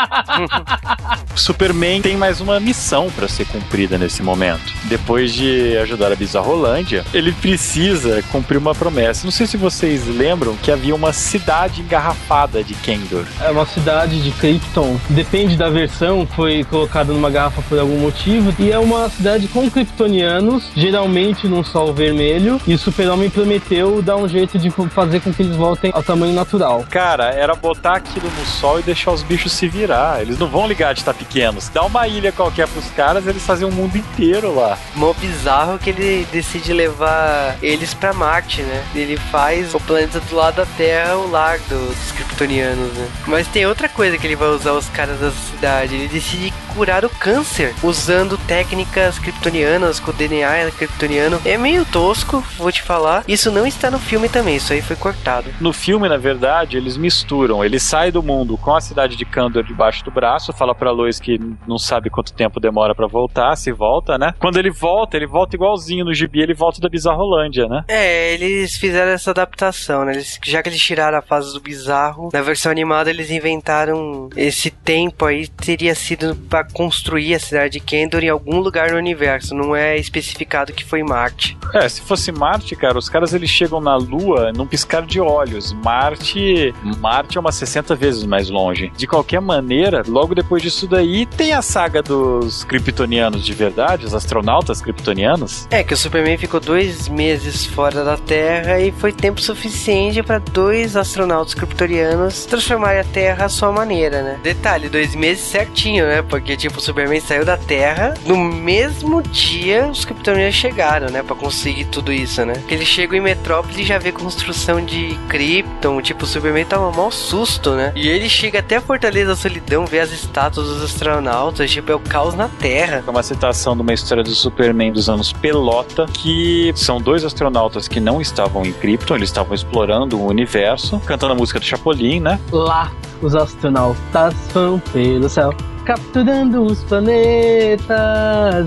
[1.36, 4.72] Superman tem mais uma missão pra ser cumprida nesse momento.
[4.84, 9.24] Depois de ajudar a Bizarrolândia, ele precisa cumprir uma promessa.
[9.24, 13.24] Não sei se vocês lembram que havia uma cidade engarrafada de Kendor.
[13.40, 14.98] É uma cidade de Krypton.
[15.10, 18.54] Depende da versão, foi colocada numa garrafa por algum motivo.
[18.58, 22.60] E é uma cidade com kryptonianos, geralmente num sol vermelho.
[22.66, 26.34] E o Super-Homem prometeu dar um jeito de fazer com que eles voltem ao tamanho
[26.34, 26.84] natural.
[26.90, 30.20] Cara, era botar aquilo no sol e deixar os bichos se virar.
[30.20, 31.68] Eles não vão ligar de estar pequenos.
[31.68, 34.78] Dá uma ilha qualquer pros caras, eles fazem o mundo inteiro lá.
[34.94, 38.84] Mó bizarro que ele decide levar eles pra Marte, né?
[38.94, 43.08] Ele faz o planeta do lado da Terra o lar dos kryptonianos, né?
[43.26, 45.94] Mas tem outra coisa que ele vai usar os caras da cidade.
[45.94, 51.40] Ele decide curar o câncer usando técnicas kryptonianas com o DNA kryptoniano.
[51.44, 53.24] É meio tosco, vou te falar.
[53.28, 55.50] Isso não está no filme também, isso aí foi cortado.
[55.60, 57.64] No filme, na verdade, eles misturam.
[57.64, 61.20] Ele sai do mundo com a cidade de Kandor debaixo do braço, fala pra Lois
[61.20, 64.34] que não sabe quanto tempo demora pra voltar, se volta, né?
[64.38, 67.84] Quando ele volta, ele volta igualzinho no gibi, ele volta da Bizarrolândia, né?
[67.88, 70.12] É, eles fizeram essa adaptação, né?
[70.12, 74.70] Eles, já que eles tiraram a fase do bizarro, na versão animada eles inventaram esse
[74.70, 79.54] tempo aí, teria sido pra construir a cidade de Kendor em algum lugar no universo,
[79.54, 81.56] não é especificado que foi Marte.
[81.74, 85.72] É, se fosse Marte, cara, os caras eles chegam na Lua num piscar de olhos.
[85.72, 88.92] Marte, Marte é umas 60 vezes mais longe.
[88.96, 94.14] De qualquer maneira, logo depois disso daí, tem a saga dos kryptonianos de verdade, os
[94.14, 95.66] astronautas kryptonianos.
[95.70, 100.38] É, que o Superman ficou dois meses fora da Terra e foi tempo suficiente pra
[100.38, 104.38] dois astronautas kryptonianos transformarem a Terra à sua maneira, né?
[104.42, 106.22] Detalhe, dois meses certinho, né?
[106.22, 111.22] Porque, tipo, o Superman saiu da Terra, no mesmo dia os kryptonianos chegaram, né?
[111.22, 112.54] Pra conseguir tudo isso, né?
[112.66, 116.90] Que eles chegam em Metrópole e já vê construção de Krypton, tipo, o Superman toma
[116.92, 117.92] mal susto, né?
[117.94, 121.94] E ele chega até a Fortaleza da Solidão, vê as estátuas dos astronautas, tipo, é
[121.94, 123.02] o caos na Terra.
[123.06, 127.88] É uma citação de uma história do Superman dos anos Pelota, que são dois astronautas
[127.88, 132.20] que não estavam em Krypton, eles estavam explorando o universo, cantando a música do Chapolin,
[132.20, 132.40] né?
[132.50, 132.92] Lá,
[133.22, 135.54] os astronautas vão pelo céu.
[135.84, 137.86] Capturando os planetas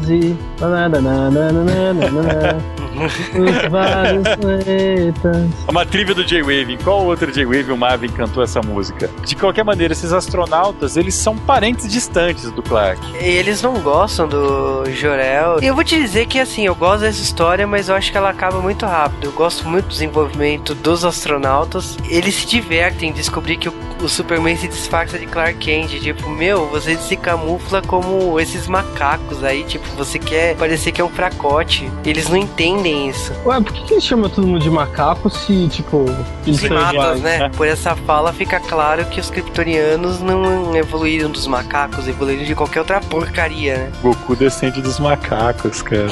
[0.09, 0.37] e.
[2.97, 5.47] Os vários planetas.
[5.67, 6.73] É Uma trilha do J-Wave.
[6.73, 9.09] Em qual outro J-Wave o Marvin cantou essa música?
[9.25, 12.99] De qualquer maneira, esses astronautas, eles são parentes distantes do Clark.
[13.17, 15.59] Eles não gostam do Jorel.
[15.61, 18.17] E eu vou te dizer que assim, eu gosto dessa história, mas eu acho que
[18.17, 19.25] ela acaba muito rápido.
[19.25, 21.97] Eu gosto muito do desenvolvimento dos astronautas.
[22.09, 25.99] Eles se divertem em descobrir que o, o Superman se disfarça de Clark Kent.
[25.99, 29.63] Tipo, meu, você se camufla como esses macacos aí.
[29.63, 31.89] Tipo, você quer parecer que é um fracote.
[32.05, 33.31] Eles não entendem isso.
[33.45, 36.05] Ué, por que, que eles chamam todo mundo de macaco se, tipo,
[36.45, 37.21] eles Primatas, iguais?
[37.21, 37.49] né?
[37.55, 42.79] Por essa fala fica claro que os kryptonianos não evoluíram dos macacos, evoluíram de qualquer
[42.79, 43.91] outra porcaria, né?
[44.01, 46.07] Goku descende dos macacos, cara.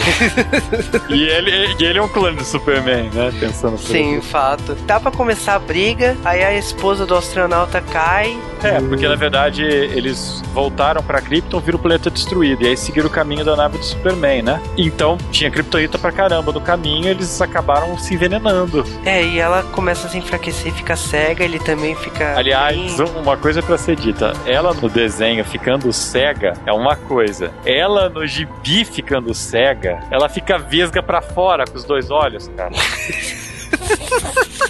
[1.09, 3.33] e, ele, e ele é um clone do Superman, né?
[3.39, 4.75] Pensando Sim, fato.
[4.85, 8.37] Dá pra começar a briga, aí a esposa do astronauta cai.
[8.63, 13.07] É, porque na verdade eles voltaram pra Krypton, viram o planeta destruído, e aí seguiram
[13.07, 14.61] o caminho da nave do Superman, né?
[14.77, 18.85] Então tinha Kryptonita pra caramba no caminho, eles acabaram se envenenando.
[19.05, 22.37] É, e ela começa a se enfraquecer, fica cega, ele também fica.
[22.37, 27.51] Aliás, bem- uma coisa pra ser dita: ela no desenho ficando cega é uma coisa,
[27.65, 32.71] ela no gibi ficando cega, ela fica vesga pra fora com os dois olhos, cara.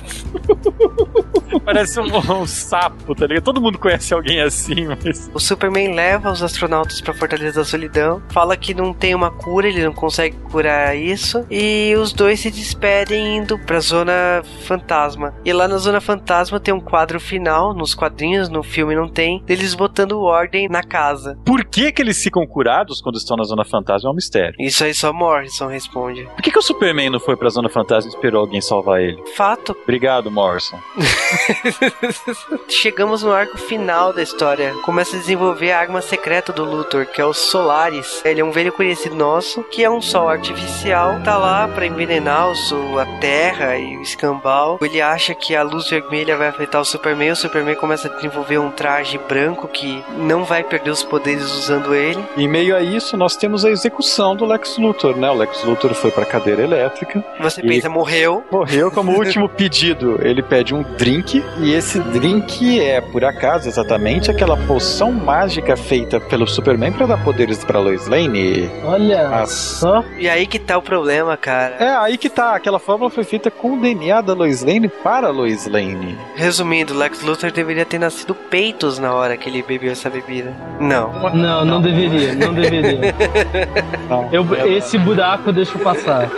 [1.63, 2.05] Parece um,
[2.41, 3.43] um sapo, tá ligado?
[3.43, 5.29] Todo mundo conhece alguém assim, mas.
[5.33, 9.67] O Superman leva os astronautas pra Fortaleza da Solidão, fala que não tem uma cura,
[9.67, 15.33] ele não consegue curar isso, e os dois se despedem indo pra Zona Fantasma.
[15.43, 19.41] E lá na Zona Fantasma tem um quadro final, nos quadrinhos, no filme não tem,
[19.45, 21.37] deles botando ordem na casa.
[21.45, 24.55] Por que, que eles ficam curados quando estão na Zona Fantasma é um mistério.
[24.59, 26.23] Isso aí só Morrison responde.
[26.23, 29.21] Por que, que o Superman não foi pra Zona Fantasma e esperou alguém salvar ele?
[29.35, 29.75] Fato.
[29.83, 30.79] Obrigado, Morrison.
[32.67, 34.73] Chegamos no arco final da história.
[34.83, 38.21] Começa a desenvolver a arma secreta do Luthor, que é o Solaris.
[38.25, 42.49] Ele é um velho conhecido nosso, que é um sol artificial, tá lá pra envenenar
[42.49, 44.77] o sol, a Terra e o escambau.
[44.81, 47.31] Ele acha que a luz vermelha vai afetar o Superman.
[47.31, 51.95] O Superman começa a desenvolver um traje branco que não vai perder os poderes usando
[51.95, 52.23] ele.
[52.37, 55.29] Em meio a isso, nós temos a execução do Lex Luthor, né?
[55.29, 57.23] O Lex Luthor foi pra cadeira elétrica.
[57.39, 58.43] Você E- pensa, morreu.
[58.51, 60.19] Morreu como último pedido.
[60.25, 66.19] Ele pede um drink e esse drink é, por acaso, exatamente aquela poção mágica feita
[66.19, 68.69] pelo Superman pra dar poderes pra Lois Lane.
[68.83, 69.45] Olha Ah.
[69.45, 70.03] só.
[70.17, 71.75] E aí que tá o problema, cara.
[71.79, 72.55] É, aí que tá.
[72.55, 76.17] Aquela fórmula foi feita com o DNA da Lois Lane para a Lois Lane.
[76.35, 80.53] Resumindo, Lex Luthor deveria ter nascido peitos na hora que ele bebeu essa bebida.
[80.79, 81.11] Não.
[81.33, 83.13] Não, não deveria, não deveria.
[84.09, 86.29] Não, Eu, é- esse buraco eu deixo passar.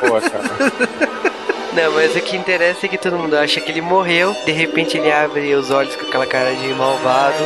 [0.00, 1.11] Pô, cara.
[1.74, 4.36] Não, mas o que interessa é que todo mundo acha que ele morreu.
[4.44, 7.36] De repente ele abre os olhos com aquela cara de malvado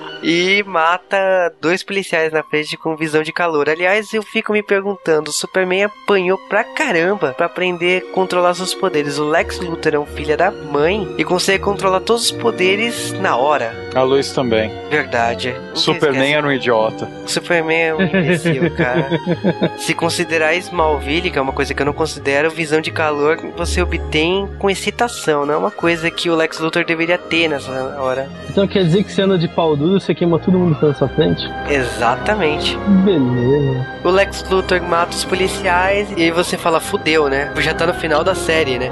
[0.28, 3.70] e mata dois policiais na frente com visão de calor.
[3.70, 8.74] Aliás, eu fico me perguntando, o Superman apanhou pra caramba pra aprender a controlar seus
[8.74, 9.18] poderes.
[9.18, 13.36] O Lex Luthor é um filho da mãe e consegue controlar todos os poderes na
[13.36, 13.72] hora.
[13.94, 14.68] A Lois também.
[14.90, 15.52] Verdade.
[15.52, 17.08] Nunca Superman era um idiota.
[17.24, 19.08] O Superman é um imbecil, cara.
[19.78, 23.80] Se considerar Smallville, que é uma coisa que eu não considero, visão de calor você
[23.80, 27.70] obtém com excitação, não é uma coisa que o Lex Luthor deveria ter nessa
[28.00, 28.28] hora.
[28.50, 31.08] Então quer dizer que você anda de pau duro, você queima todo mundo pela sua
[31.08, 31.48] frente?
[31.68, 32.76] Exatamente.
[33.04, 33.86] Beleza.
[34.02, 37.52] O Lex Luthor mata os policiais e aí você fala, fudeu, né?
[37.58, 38.90] Já tá no final da série, né?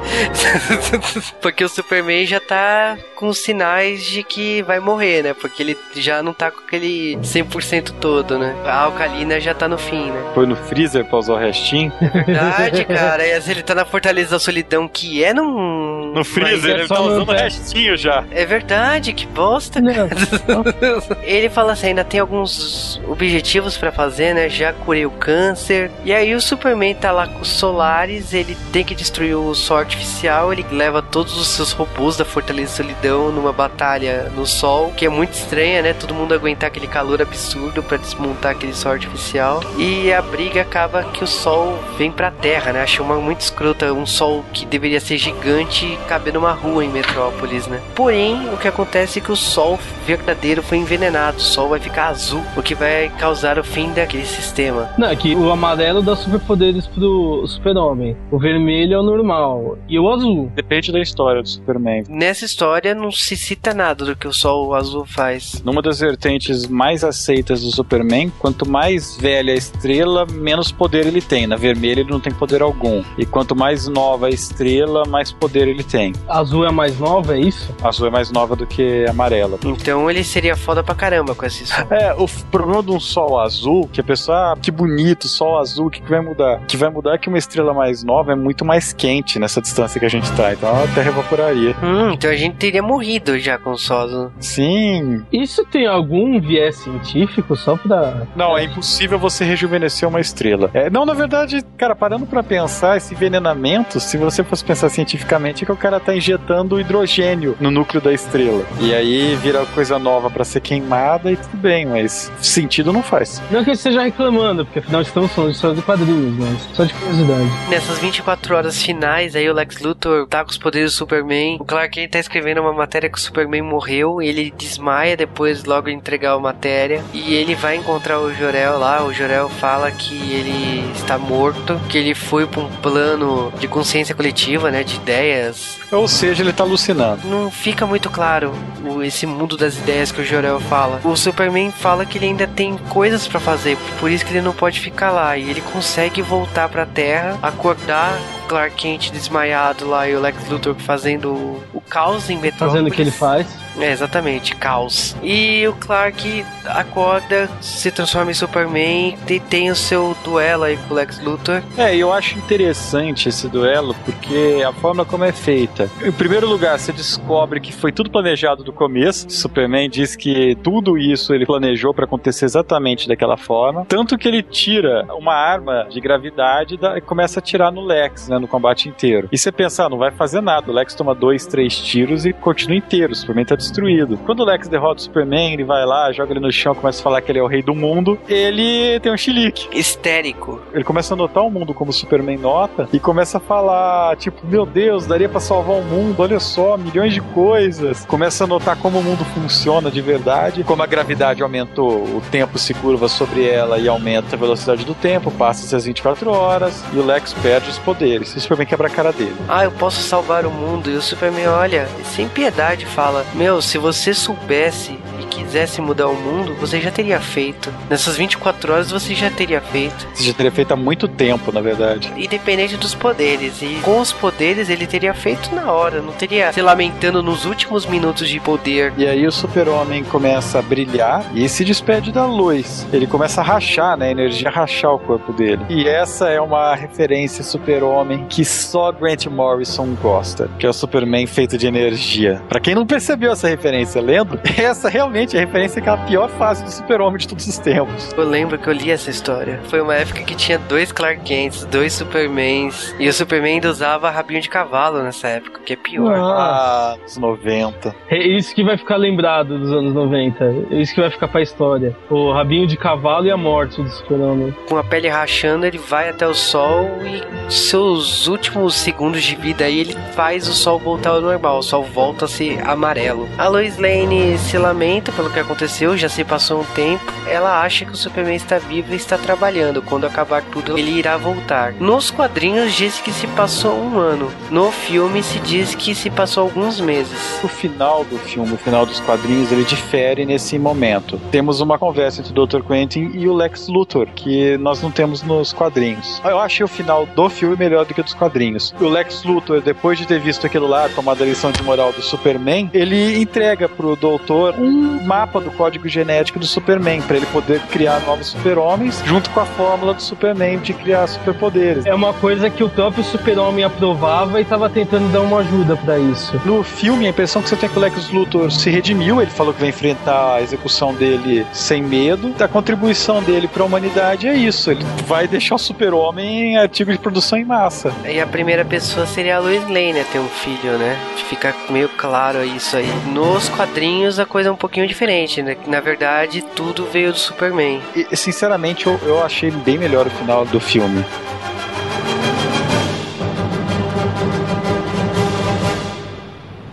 [1.40, 5.34] Porque o Superman já tá com sinais de que vai morrer, né?
[5.34, 8.54] Porque ele já não tá com aquele 100% todo, né?
[8.64, 10.22] A alcalina já tá no fim, né?
[10.34, 11.92] Foi no freezer pra usar o restinho.
[12.00, 13.26] Verdade, cara.
[13.26, 16.12] E ele tá na Fortaleza da Solidão, que é num.
[16.14, 18.24] No freezer, é ele tá usando o restinho já.
[18.30, 19.80] É verdade, que bosta.
[19.80, 20.08] Não.
[21.22, 24.48] Ele fala assim, ainda tem alguns objetivos pra fazer, né?
[24.48, 25.90] Já curei o câncer.
[26.04, 29.78] E aí o Superman tá lá com os Solares, ele tem que destruir o Sol
[29.78, 35.06] Artificial, ele leva todos os seus robôs da Fortaleza Solidão numa batalha no Sol, que
[35.06, 35.92] é muito estranha, né?
[35.92, 39.62] Todo mundo aguentar aquele calor absurdo pra desmontar aquele Sol Artificial.
[39.78, 42.82] E a briga acaba que o Sol vem pra Terra, né?
[42.82, 47.66] Achei uma muito escrota, um Sol que deveria ser gigante caber numa rua em Metrópolis,
[47.66, 47.80] né?
[47.94, 52.08] Porém, o que acontece é que o Sol verdadeiro foi envenenado, o Sol vai ficar
[52.08, 54.88] azul, o que vai causar o fim daquele sistema.
[54.98, 58.16] Não, é que o amarelo dá superpoderes pro super-homem.
[58.30, 59.78] O vermelho é o normal.
[59.88, 60.50] E o azul.
[60.54, 62.04] Depende da história do Superman.
[62.08, 65.62] Nessa história não se cita nada do que o Sol azul faz.
[65.64, 71.22] Numa das vertentes mais aceitas do Superman, quanto mais velha a estrela, menos poder ele
[71.22, 71.46] tem.
[71.46, 73.02] Na vermelha ele não tem poder algum.
[73.18, 76.12] E quanto mais nova a estrela, mais poder ele tem.
[76.28, 77.74] Azul é a mais nova, é isso?
[77.82, 79.58] Azul é mais nova do que amarela.
[79.64, 81.86] Então ele seria foda pra caramba com esse Sol.
[81.90, 85.86] É, o problema de um sol azul, que a pessoa, ah, que bonito, sol azul,
[85.86, 86.60] o que, que vai mudar?
[86.60, 89.60] O que vai mudar é que uma estrela mais nova é muito mais quente nessa
[89.60, 91.76] distância que a gente tá, então a Terra evaporaria.
[91.82, 94.32] Hum, então a gente teria morrido já com o Sol azul.
[94.38, 95.24] Sim.
[95.32, 98.26] Isso tem algum viés científico só pra.
[98.34, 100.70] Não, é impossível você rejuvenescer uma estrela.
[100.74, 105.64] É, não, na verdade, cara, parando pra pensar, esse envenenamento, se você fosse pensar cientificamente,
[105.64, 108.64] é que o cara tá injetando hidrogênio no núcleo da estrela.
[108.80, 113.40] E aí vira coisa nova pra ser queimada e tudo bem, mas sentido não faz.
[113.50, 116.84] Não que eu esteja reclamando, porque afinal estamos falando de história de quadrinhos, mas só
[116.84, 117.50] de curiosidade.
[117.68, 121.58] Nessas 24 horas finais, aí o Lex Luthor tá com os poderes do Superman.
[121.60, 124.20] O Clark Kent tá escrevendo uma matéria que o Superman morreu.
[124.22, 127.02] Ele desmaia depois, logo de entregar a matéria.
[127.12, 129.04] E ele vai encontrar o Jorel lá.
[129.04, 134.14] O Jorel fala que ele está morto, que ele foi pra um plano de consciência
[134.14, 134.82] coletiva, né?
[134.82, 135.78] De ideias.
[135.92, 137.26] Ou seja, ele tá alucinando.
[137.26, 138.52] Não fica muito claro
[138.84, 141.00] o- esse mundo das ideias que o Jorel fala.
[141.04, 144.52] O Superman fala que ele ainda tem coisas pra fazer, por isso que ele não
[144.52, 145.36] pode ficar lá.
[145.36, 150.74] E ele consegue voltar pra Terra, acordar Clark Kent desmaiado lá e o Lex Luthor
[150.76, 152.72] fazendo o, caos em Metrópolis.
[152.72, 153.46] Fazendo o que ele faz.
[153.78, 155.16] É, exatamente, caos.
[155.22, 160.94] E o Clark acorda, se transforma em Superman e tem o seu duelo aí com
[160.94, 161.62] o Lex Luthor.
[161.76, 165.90] É, e eu acho interessante esse duelo porque a forma como é feita.
[166.02, 169.26] Em primeiro lugar, você descobre que foi tudo planejado do começo.
[169.64, 173.86] Superman diz que tudo isso ele planejou para acontecer exatamente daquela forma.
[173.86, 178.38] Tanto que ele tira uma arma de gravidade e começa a tirar no Lex, né,
[178.38, 179.28] no combate inteiro.
[179.32, 180.70] E você pensa, ah, não vai fazer nada.
[180.70, 183.12] O Lex toma dois, três tiros e continua inteiro.
[183.12, 184.18] O Superman tá destruído.
[184.18, 187.02] Quando o Lex derrota o Superman, ele vai lá, joga ele no chão, começa a
[187.02, 189.68] falar que ele é o rei do mundo, ele tem um chilique.
[189.76, 190.60] Histérico.
[190.74, 194.46] Ele começa a notar o mundo como o Superman nota e começa a falar, tipo,
[194.46, 198.04] meu Deus, daria para salvar o mundo, olha só, milhões de coisas.
[198.04, 199.53] Começa a notar como o mundo funciona
[199.90, 204.38] de verdade, como a gravidade aumentou, o tempo se curva sobre ela e aumenta a
[204.38, 208.34] velocidade do tempo, passa-se as 24 horas e o Lex perde os poderes.
[208.34, 209.36] E o Superman quebra a cara dele.
[209.48, 210.90] Ah, eu posso salvar o mundo.
[210.90, 214.98] E o Superman olha, sem piedade, fala: Meu, se você soubesse
[215.34, 217.72] quisesse mudar o mundo, você já teria feito.
[217.88, 220.06] Nessas 24 horas você já teria feito.
[220.14, 222.12] Você já teria feito há muito tempo, na verdade.
[222.16, 223.60] Independente dos poderes.
[223.62, 226.00] E com os poderes ele teria feito na hora.
[226.00, 228.92] Não teria se lamentando nos últimos minutos de poder.
[228.96, 232.86] E aí o super-homem começa a brilhar e se despede da luz.
[232.92, 234.08] Ele começa a rachar, né?
[234.08, 235.64] A energia rachar o corpo dele.
[235.68, 240.48] E essa é uma referência super-homem que só Grant Morrison gosta.
[240.58, 242.42] Que é o Superman feito de energia.
[242.48, 245.96] Para quem não percebeu essa referência lendo, essa realmente é a referência que é a
[245.96, 248.12] pior fase do super-homem de todos os tempos.
[248.12, 249.60] Eu lembro que eu li essa história.
[249.68, 252.94] Foi uma época que tinha dois Clark Kents, dois Supermans.
[252.98, 256.16] E o Superman ainda usava rabinho de cavalo nessa época, que é pior.
[256.16, 257.94] Ah, os 90.
[258.10, 260.44] É isso que vai ficar lembrado dos anos 90.
[260.70, 261.96] É isso que vai ficar pra história.
[262.10, 264.54] O rabinho de cavalo e a morte do super-homem.
[264.68, 269.64] Com a pele rachando, ele vai até o sol e seus últimos segundos de vida
[269.64, 271.58] aí ele faz o sol voltar ao normal.
[271.58, 273.28] O sol volta a ser amarelo.
[273.38, 277.04] A Lois Lane se lamenta pelo que aconteceu, já se passou um tempo.
[277.26, 279.80] Ela acha que o Superman está vivo e está trabalhando.
[279.82, 281.72] Quando acabar tudo, ele irá voltar.
[281.74, 284.30] Nos quadrinhos diz que se passou um ano.
[284.50, 287.40] No filme se diz que se passou alguns meses.
[287.42, 291.18] O final do filme, o final dos quadrinhos, ele difere nesse momento.
[291.30, 292.62] Temos uma conversa entre o Dr.
[292.62, 296.20] Quentin e o Lex Luthor, que nós não temos nos quadrinhos.
[296.24, 298.74] Eu achei o final do filme melhor do que dos quadrinhos.
[298.80, 302.02] O Lex Luthor, depois de ter visto aquilo lá, tomado a lição de moral do
[302.02, 307.60] Superman, ele entrega pro doutor um mapa do código genético do Superman, para ele poder
[307.62, 311.86] criar novos super-homens, junto com a fórmula do Superman de criar superpoderes.
[311.86, 315.98] É uma coisa que o próprio super-homem aprovava e tava tentando dar uma ajuda para
[315.98, 316.40] isso.
[316.44, 319.30] No filme, a impressão que você tem é que o Lex Luthor se redimiu, ele
[319.30, 322.34] falou que vai enfrentar a execução dele sem medo.
[322.38, 326.92] A contribuição dele para a humanidade é isso, ele vai deixar o super-homem em artigo
[326.92, 327.92] de produção em massa.
[328.08, 330.96] E a primeira pessoa seria a Lois Lane a ter um filho, né?
[331.28, 332.88] Fica meio claro isso aí.
[333.12, 335.56] Nos quadrinhos a coisa é um pouquinho diferente, né?
[335.66, 337.80] Na verdade, tudo veio do Superman.
[337.94, 341.04] E, sinceramente, eu, eu achei bem melhor o final do filme.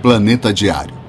[0.01, 1.00] Planeta Diário.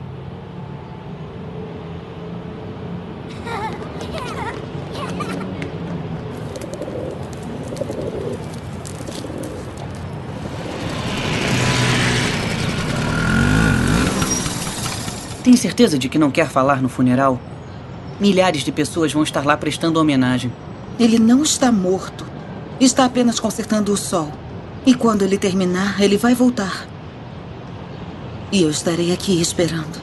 [15.42, 17.40] Tem certeza de que não quer falar no funeral?
[18.20, 20.52] Milhares de pessoas vão estar lá prestando homenagem.
[21.00, 22.24] Ele não está morto.
[22.78, 24.30] Está apenas consertando o sol.
[24.86, 26.86] E quando ele terminar, ele vai voltar.
[28.52, 30.00] E eu estarei aqui esperando.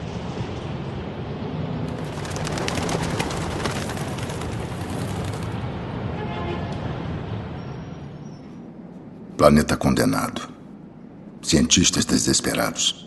[9.38, 10.50] Planeta condenado.
[11.40, 13.06] Cientistas desesperados.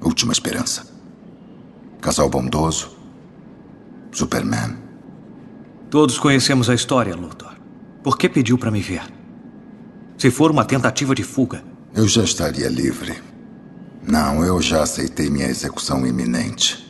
[0.00, 0.97] Última esperança.
[2.00, 2.96] Casal bondoso.
[4.12, 4.76] Superman.
[5.90, 7.54] Todos conhecemos a história, Luthor.
[8.02, 9.02] Por que pediu para me ver?
[10.16, 11.62] Se for uma tentativa de fuga.
[11.94, 13.22] Eu já estaria livre.
[14.02, 16.86] Não, eu já aceitei minha execução iminente.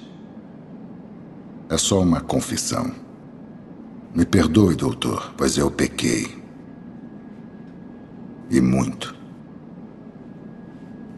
[1.69, 2.91] É só uma confissão.
[4.15, 6.43] Me perdoe, doutor, pois eu pequei.
[8.51, 9.15] E muito.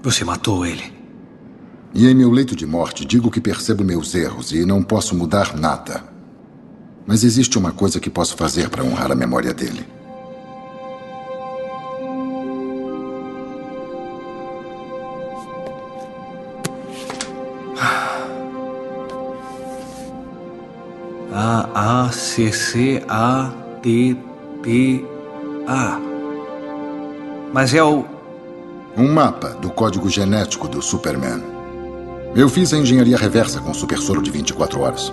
[0.02, 0.99] Você matou ele.
[1.92, 5.56] E em meu leito de morte digo que percebo meus erros e não posso mudar
[5.56, 6.02] nada.
[7.06, 9.84] Mas existe uma coisa que posso fazer para honrar a memória dele.
[21.32, 24.16] A A C C A T
[24.62, 25.04] T
[25.66, 25.98] A.
[27.52, 28.04] Mas é o
[28.96, 31.49] Um mapa do código genético do Superman.
[32.34, 35.12] Eu fiz a engenharia reversa com o super soro de 24 horas.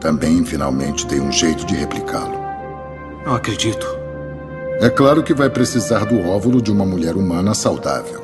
[0.00, 2.34] Também, finalmente, dei um jeito de replicá-lo.
[3.24, 3.86] Não acredito.
[4.80, 8.21] É claro que vai precisar do óvulo de uma mulher humana saudável.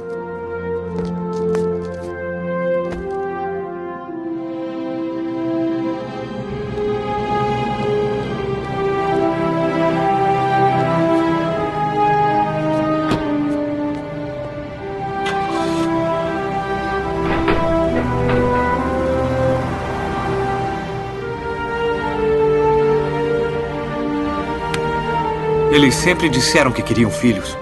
[26.09, 27.55] Sempre disseram que queriam filhos.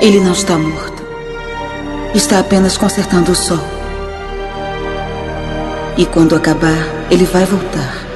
[0.00, 1.04] Ele não está morto.
[2.12, 3.60] Está apenas consertando o sol.
[5.96, 8.07] E quando acabar, ele vai voltar.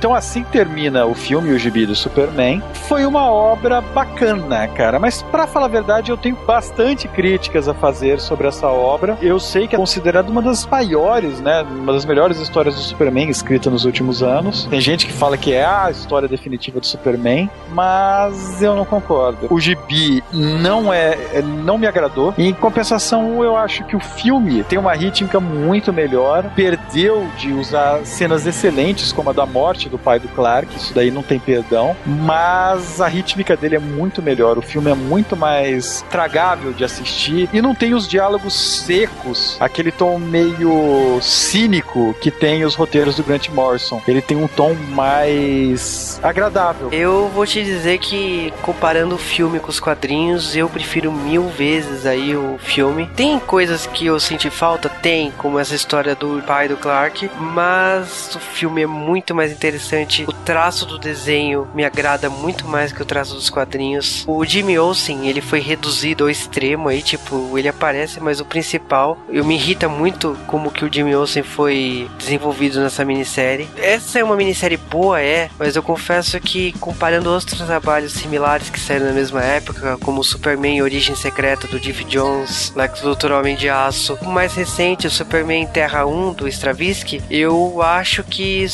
[0.00, 2.62] Então assim termina o filme O Gibi do Superman.
[2.88, 7.74] Foi uma obra bacana, cara, mas para falar a verdade, eu tenho bastante críticas a
[7.74, 9.18] fazer sobre essa obra.
[9.20, 13.28] Eu sei que é considerada uma das maiores, né, uma das melhores histórias do Superman
[13.28, 14.64] escrita nos últimos anos.
[14.70, 19.48] Tem gente que fala que é a história definitiva do Superman, mas eu não concordo.
[19.50, 22.32] O Gibi não é, não me agradou.
[22.38, 28.00] Em compensação, eu acho que o filme tem uma rítmica muito melhor, perdeu de usar
[28.06, 31.96] cenas excelentes como a da morte do pai do Clark, isso daí não tem perdão,
[32.06, 37.48] mas a rítmica dele é muito melhor, o filme é muito mais tragável de assistir
[37.52, 43.22] e não tem os diálogos secos, aquele tom meio cínico que tem os roteiros do
[43.22, 44.00] Grant Morrison.
[44.06, 46.88] Ele tem um tom mais agradável.
[46.92, 52.06] Eu vou te dizer que comparando o filme com os quadrinhos, eu prefiro mil vezes
[52.06, 53.08] aí o filme.
[53.16, 58.34] Tem coisas que eu senti falta, tem, como essa história do pai do Clark, mas
[58.34, 59.79] o filme é muito mais interessante.
[60.26, 64.24] O traço do desenho me agrada muito mais que o traço dos quadrinhos.
[64.26, 69.18] O Jimmy Olsen, ele foi reduzido ao extremo aí, tipo, ele aparece, mas o principal,
[69.28, 73.68] eu me irrita muito como que o Jimmy Olsen foi desenvolvido nessa minissérie.
[73.76, 78.80] Essa é uma minissérie boa, é, mas eu confesso que comparando outros trabalhos similares que
[78.80, 83.68] saíram na mesma época, como Superman Origem Secreta do Jeff Jones, Lex Luthor Homem de
[83.68, 88.66] Aço, o mais recente, o Superman Terra 1 do Stravinsky, eu acho que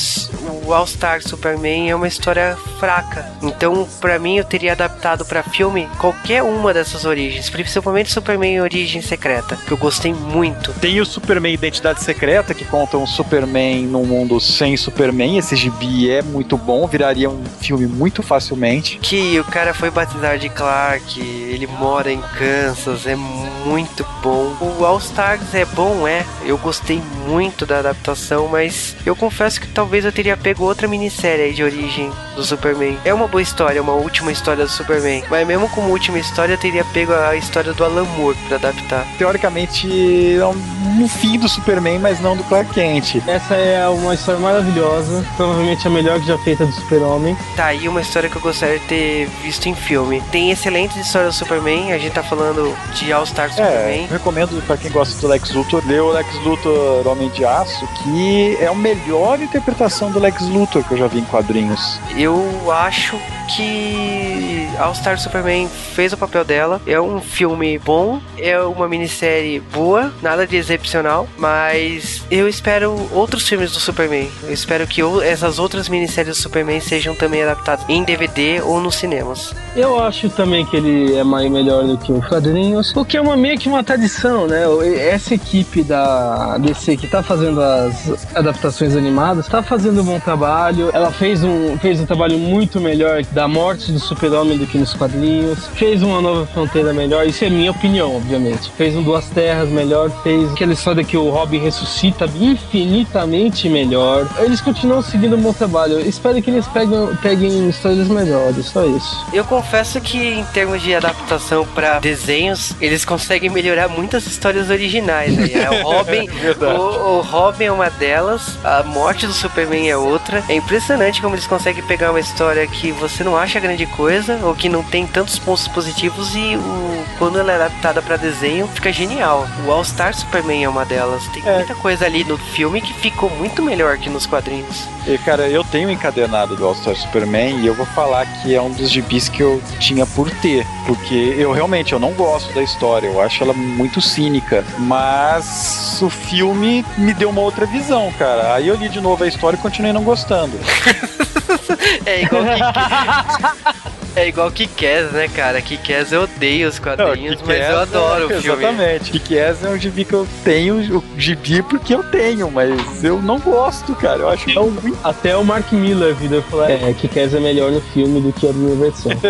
[0.64, 3.30] o All Star Superman é uma história fraca.
[3.42, 9.02] Então, para mim, eu teria adaptado para filme qualquer uma dessas origens, principalmente Superman Origem
[9.02, 10.72] Secreta, que eu gostei muito.
[10.80, 15.36] Tem o Superman Identidade Secreta, que conta um Superman num mundo sem Superman.
[15.36, 18.98] Esse gibi é muito bom, viraria um filme muito facilmente.
[19.02, 24.56] Que o cara foi batizado de Clark, ele mora em Kansas, é muito bom.
[24.78, 26.24] O All Stars é bom, é.
[26.42, 31.46] Eu gostei muito da adaptação, mas eu confesso que talvez eu teria pego outra minissérie
[31.46, 32.98] aí de origem do Superman.
[33.04, 35.24] É uma boa história, uma última história do Superman.
[35.30, 39.06] Mas mesmo como última história, eu teria pego a história do Alan Moore pra adaptar.
[39.18, 43.16] Teoricamente, é um fim do Superman, mas não do Clark Kent.
[43.26, 47.36] Essa é uma história maravilhosa, provavelmente a melhor que já feita do Super-Homem.
[47.56, 50.22] Tá aí uma história que eu gostaria de ter visto em filme.
[50.30, 54.04] Tem excelentes histórias do Superman, a gente tá falando de All Star Superman.
[54.04, 57.86] É, recomendo pra quem gosta do Lex Luthor, ler o Lex Luthor Homem de Aço,
[58.02, 61.98] que é a melhor interpretação do Lex Luthor que eu já vi em quadrinhos.
[62.16, 63.18] Eu acho
[63.54, 66.80] que All Star Superman fez o papel dela.
[66.86, 73.48] É um filme bom, é uma minissérie boa, nada de excepcional, mas eu espero outros
[73.48, 74.28] filmes do Superman.
[74.42, 78.96] Eu espero que essas outras minisséries do Superman sejam também adaptadas em DVD ou nos
[78.96, 79.54] cinemas.
[79.74, 83.20] Eu acho também que ele é mais melhor do que os quadrinhos, o que é
[83.20, 84.64] uma meio que uma tradição, né?
[84.98, 90.55] Essa equipe da DC que tá fazendo as adaptações animadas, tá fazendo um bom trabalho.
[90.92, 94.94] Ela fez um, fez um trabalho muito melhor da morte do super-homem do que nos
[94.94, 95.66] quadrinhos.
[95.68, 97.26] Fez uma nova fronteira melhor.
[97.26, 98.70] Isso é minha opinião, obviamente.
[98.72, 100.10] Fez um Duas Terras melhor.
[100.22, 104.26] Fez aquela história que o Robin ressuscita infinitamente melhor.
[104.38, 106.00] Eles continuam seguindo um bom trabalho.
[106.00, 108.66] Espero que eles peguem, peguem histórias melhores.
[108.66, 109.26] Só isso.
[109.32, 115.36] Eu confesso que, em termos de adaptação para desenhos, eles conseguem melhorar muitas histórias originais.
[115.36, 115.46] Né?
[115.76, 116.28] O Robin,
[116.60, 118.56] o, o Robin é uma delas.
[118.64, 120.42] A morte do Superman é outra.
[120.48, 124.54] É impressionante como eles conseguem pegar uma história que você não acha grande coisa, ou
[124.54, 128.92] que não tem tantos pontos positivos, e o, quando ela é adaptada para desenho, fica
[128.92, 129.46] genial.
[129.66, 131.26] O All Star Superman é uma delas.
[131.28, 131.56] Tem É.
[131.56, 134.84] muita coisa ali no filme que ficou muito melhor que nos quadrinhos.
[135.06, 138.60] E, cara, eu tenho um encadenado do All-Star Superman e eu vou falar que é
[138.60, 140.66] um dos gibis que eu tinha por ter.
[140.84, 144.64] Porque eu realmente eu não gosto da história, eu acho ela muito cínica.
[144.78, 148.54] Mas o filme me deu uma outra visão, cara.
[148.54, 150.35] Aí eu li de novo a história e continuei não gostando.
[152.06, 153.86] É igual que.
[154.16, 155.60] É igual Kick-Ass, né, cara?
[155.60, 158.62] Kick-Ass eu odeio os quadrinhos, mas eu adoro o filme.
[158.64, 159.10] Exatamente.
[159.10, 163.38] Kick-Ass é um gibi que eu tenho, o gibi porque eu tenho, mas eu não
[163.38, 164.20] gosto, cara.
[164.20, 164.96] Eu acho tão ruim.
[165.04, 168.32] Até o Mark Miller virou e falou: é, que Kes é melhor no filme do
[168.32, 169.12] que a minha versão.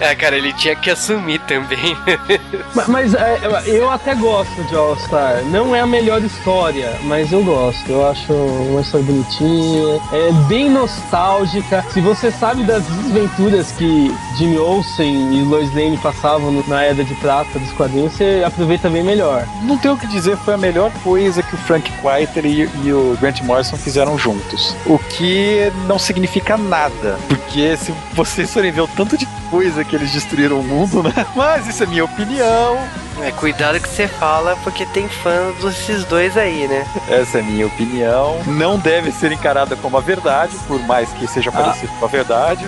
[0.00, 1.96] É, cara, ele tinha que assumir também.
[2.74, 5.42] Ma- Mas é, eu- eu até gosto de All Star.
[5.44, 7.88] Não é a melhor história, mas eu gosto.
[7.90, 11.84] Eu acho uma história bonitinha, é bem nostálgica.
[11.92, 17.14] Se você sabe das desventuras que Jimmy Olsen e Lois Lane passavam na Era de
[17.16, 19.46] Prata dos quadrinhos, você aproveita bem melhor.
[19.62, 22.92] Não tenho o que dizer, foi a melhor coisa que o Frank Quiter e, e
[22.92, 24.76] o Grant Morrison fizeram juntos.
[24.86, 29.94] O que não significa nada, porque se vocês forem ver o tanto de coisa que
[29.94, 31.12] eles destruíram o mundo, né?
[31.34, 32.78] Mas isso é minha opinião.
[33.22, 36.84] É, cuidado que você fala, porque tem fãs desses dois aí, né?
[37.08, 38.40] Essa é minha opinião.
[38.46, 42.66] Não deve ser encarada como a verdade, por mais que seja parecido com a verdade.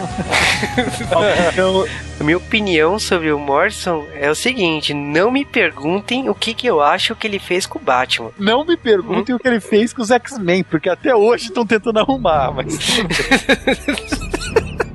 [1.52, 1.84] Então,
[2.18, 6.66] A minha opinião sobre o Morrison é o seguinte: não me perguntem o que, que
[6.66, 8.30] eu acho que ele fez com o Batman.
[8.38, 11.98] Não me perguntem o que ele fez com os X-Men, porque até hoje estão tentando
[11.98, 12.78] arrumar, mas.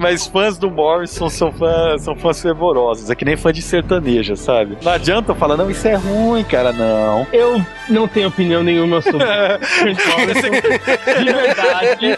[0.01, 3.09] Mas fãs do Morrison são fãs, são fãs fervorosos.
[3.11, 4.75] É que nem fã de sertaneja, sabe?
[4.81, 7.27] Não adianta falar, não, isso é ruim, cara, não.
[7.31, 10.49] eu não tenho opinião nenhuma sobre Morrison.
[11.19, 12.17] De verdade.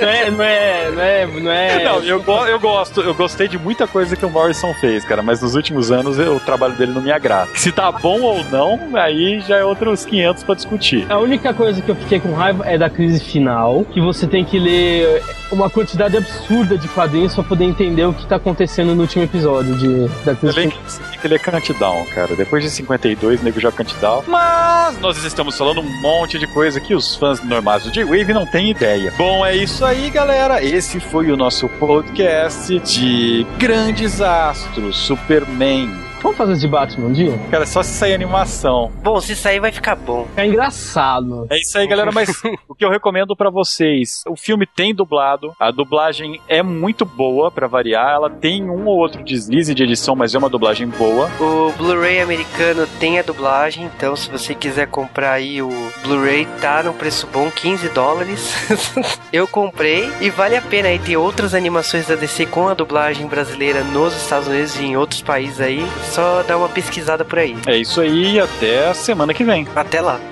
[0.00, 0.30] Não é.
[0.30, 0.90] Não é.
[0.90, 1.26] Não é.
[1.26, 4.74] Não é Não, eu, go- eu gosto, eu gostei de muita coisa que o Morrison
[4.74, 7.48] fez, cara, mas nos últimos anos eu- o trabalho dele não me agrada.
[7.54, 11.06] Se tá bom ou não, aí já é outros 500 pra discutir.
[11.10, 14.44] A única coisa que eu fiquei com raiva é da crise final, que você tem
[14.44, 19.02] que ler uma quantidade absurda de quadrinhos pra poder entender o que tá acontecendo no
[19.02, 20.78] último episódio de, da crise final.
[21.12, 22.34] que que ler Countdown, cara.
[22.34, 24.24] Depois de 52, o nego já Countdown.
[24.26, 28.46] Mas nós estamos falando um monte de coisa que os fãs normais do J-Wave não
[28.46, 29.12] têm ideia.
[29.16, 30.62] Bom, é isso aí, galera.
[30.64, 36.11] Esse foi o nosso podcast de Grandes Astros, Superman.
[36.22, 37.36] Vamos fazer de Batman um dia?
[37.50, 38.92] Cara, só se sair animação.
[39.02, 40.28] Bom, se sair vai ficar bom.
[40.36, 41.46] É engraçado.
[41.50, 42.12] É isso aí, galera.
[42.12, 42.30] Mas
[42.68, 47.50] o que eu recomendo pra vocês: o filme tem dublado, a dublagem é muito boa,
[47.50, 48.10] pra variar.
[48.12, 51.28] Ela tem um ou outro deslize de edição, mas é uma dublagem boa.
[51.40, 55.70] O Blu-ray americano tem a dublagem, então se você quiser comprar aí o
[56.02, 58.54] Blu-ray, tá no preço bom, 15 dólares.
[59.32, 63.26] Eu comprei e vale a pena aí ter outras animações da DC com a dublagem
[63.26, 65.84] brasileira nos Estados Unidos e em outros países aí.
[66.12, 67.56] Só dá uma pesquisada por aí.
[67.66, 69.66] É isso aí, até a semana que vem.
[69.74, 70.20] Até lá.